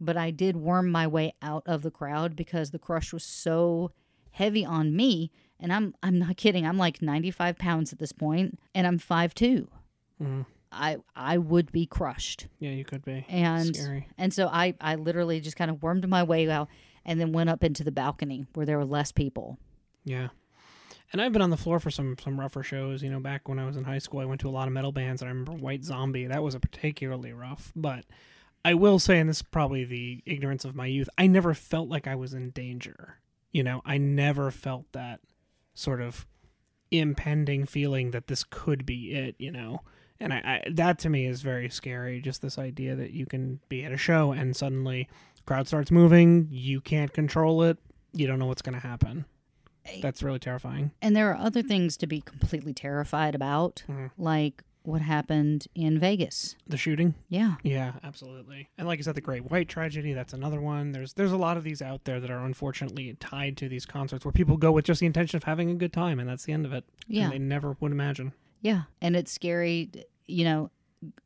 [0.00, 3.90] but i did worm my way out of the crowd because the crush was so
[4.32, 5.30] heavy on me
[5.60, 9.68] and i'm i'm not kidding i'm like 95 pounds at this point and i'm 5'2
[10.22, 10.46] Mhm.
[10.72, 13.24] i i would be crushed Yeah, you could be.
[13.28, 14.08] and Scary.
[14.18, 16.68] and so i i literally just kind of wormed my way out
[17.04, 19.58] and then went up into the balcony where there were less people
[20.04, 20.28] Yeah.
[21.12, 23.02] And I've been on the floor for some some rougher shows.
[23.02, 24.74] You know, back when I was in high school, I went to a lot of
[24.74, 25.22] metal bands.
[25.22, 26.26] And I remember White Zombie.
[26.26, 27.72] That was a particularly rough.
[27.76, 28.04] But
[28.64, 31.88] I will say, and this is probably the ignorance of my youth, I never felt
[31.88, 33.18] like I was in danger.
[33.52, 35.20] You know, I never felt that
[35.74, 36.26] sort of
[36.90, 39.36] impending feeling that this could be it.
[39.38, 39.82] You know,
[40.18, 42.20] and I, I that to me is very scary.
[42.20, 45.08] Just this idea that you can be at a show and suddenly
[45.46, 47.78] crowd starts moving, you can't control it,
[48.12, 49.24] you don't know what's going to happen.
[50.00, 50.92] That's really terrifying.
[51.02, 54.10] And there are other things to be completely terrified about, Mhm.
[54.16, 56.56] like what happened in Vegas.
[56.66, 57.14] The shooting?
[57.28, 57.56] Yeah.
[57.62, 58.68] Yeah, absolutely.
[58.78, 60.92] And like I said, the Great White Tragedy, that's another one.
[60.92, 64.24] There's there's a lot of these out there that are unfortunately tied to these concerts
[64.24, 66.52] where people go with just the intention of having a good time and that's the
[66.52, 66.84] end of it.
[67.06, 67.24] Yeah.
[67.24, 68.32] And they never would imagine.
[68.62, 68.82] Yeah.
[69.02, 69.90] And it's scary.
[70.26, 70.70] You know,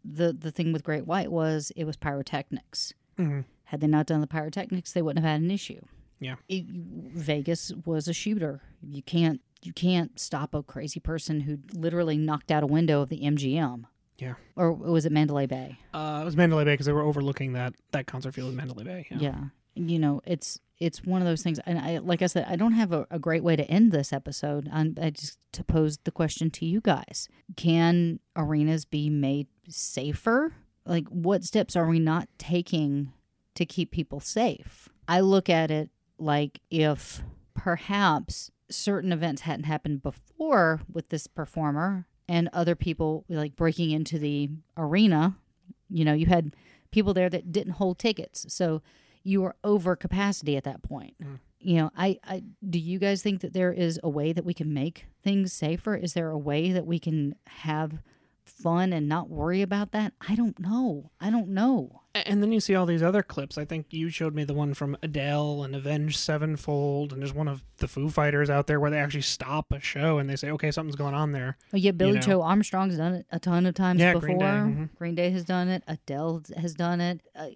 [0.04, 2.94] the, the thing with Great White was it was pyrotechnics.
[3.18, 3.44] Mhm.
[3.68, 5.80] Had they not done the pyrotechnics, they wouldn't have had an issue.
[6.20, 6.36] Yeah.
[6.48, 8.62] It, Vegas was a shooter.
[8.82, 13.08] You can't you can't stop a crazy person who literally knocked out a window of
[13.08, 13.84] the MGM.
[14.18, 14.34] Yeah.
[14.56, 15.78] Or was it Mandalay Bay?
[15.92, 18.84] Uh, it was Mandalay Bay because they were overlooking that that concert field in Mandalay
[18.84, 19.06] Bay.
[19.10, 19.18] Yeah.
[19.20, 19.44] yeah
[19.78, 22.72] you know it's it's one of those things and i like i said i don't
[22.72, 26.10] have a, a great way to end this episode i i just to pose the
[26.10, 30.54] question to you guys can arenas be made safer
[30.84, 33.12] like what steps are we not taking
[33.58, 34.88] to keep people safe.
[35.06, 37.22] I look at it like if
[37.54, 44.18] perhaps certain events hadn't happened before with this performer and other people like breaking into
[44.18, 45.36] the arena
[45.88, 46.54] you know you had
[46.90, 48.46] people there that didn't hold tickets.
[48.48, 48.82] So
[49.22, 51.14] you were over capacity at that point.
[51.22, 51.38] Mm.
[51.60, 54.54] you know I, I do you guys think that there is a way that we
[54.54, 55.96] can make things safer?
[55.96, 57.98] Is there a way that we can have
[58.44, 60.12] fun and not worry about that?
[60.28, 61.10] I don't know.
[61.20, 63.58] I don't know And then you see all these other clips.
[63.58, 67.48] I think you showed me the one from Adele and Avenged Sevenfold, and there's one
[67.48, 70.50] of the Foo Fighters out there where they actually stop a show and they say,
[70.50, 72.20] "Okay, something's going on there." Oh, yeah, Billy know.
[72.20, 74.26] Joe Armstrong's done it a ton of times Yeah, before.
[74.26, 74.88] Green Day, mhm.
[74.96, 75.82] Green Day has done it.
[75.86, 77.20] Adele has done it.
[77.36, 77.46] Uh,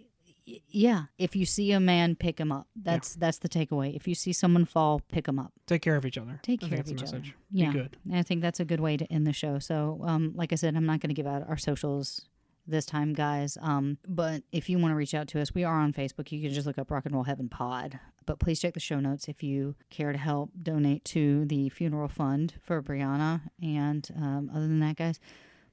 [0.47, 2.67] y- yeah, if you see a man, pick him up.
[2.77, 3.95] That's that's the takeaway.
[3.97, 5.53] If you see someone fall, pick him up.
[5.67, 6.41] Take care of each other.
[6.43, 7.23] Take I care of each the other.
[7.51, 7.97] Yeah, Be good.
[8.05, 9.59] and I think that's a good way to end the show.
[9.59, 12.27] So, um, like I said, I'm not going to give out our socials
[12.67, 13.59] this time, guys.
[13.61, 16.31] Um, but if you want to reach out to us, we are on Facebook.
[16.31, 17.99] You can just look up Rock and Roll Heaven Pod.
[18.25, 22.09] But please check the show notes if you care to help donate to the funeral
[22.09, 23.43] fund for Brianna.
[23.61, 25.19] And um, other than that, guys,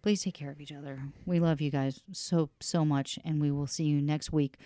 [0.01, 0.99] please take care of each other.
[1.25, 4.57] We love you guys so so much, and we will see you next week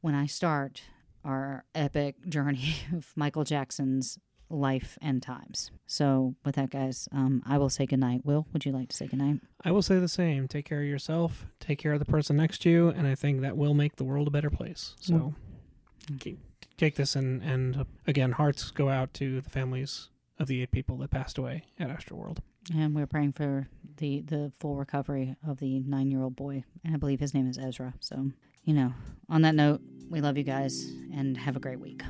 [0.00, 0.82] when I start
[1.24, 4.18] our epic journey of Michael Jackson's
[4.48, 5.70] life and times.
[5.86, 8.24] So, with that, guys, um, I will say goodnight.
[8.24, 9.40] Will, would you like to say goodnight?
[9.64, 10.48] I will say the same.
[10.48, 11.46] Take care of yourself.
[11.60, 14.04] Take care of the person next to you, and I think that will make the
[14.04, 14.94] world a better place.
[15.00, 15.34] So,
[16.20, 16.38] ke-
[16.76, 20.72] take this and and uh, again, hearts go out to the families of the eight
[20.72, 22.38] people that passed away at Astroworld.
[22.74, 23.68] And we're praying for
[23.98, 27.48] the the full recovery of the nine year old boy, and I believe his name
[27.48, 27.94] is Ezra.
[28.00, 28.30] So,
[28.64, 28.92] you know,
[29.28, 30.84] on that note, we love you guys,
[31.14, 32.02] and have a great week.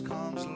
[0.00, 0.55] comes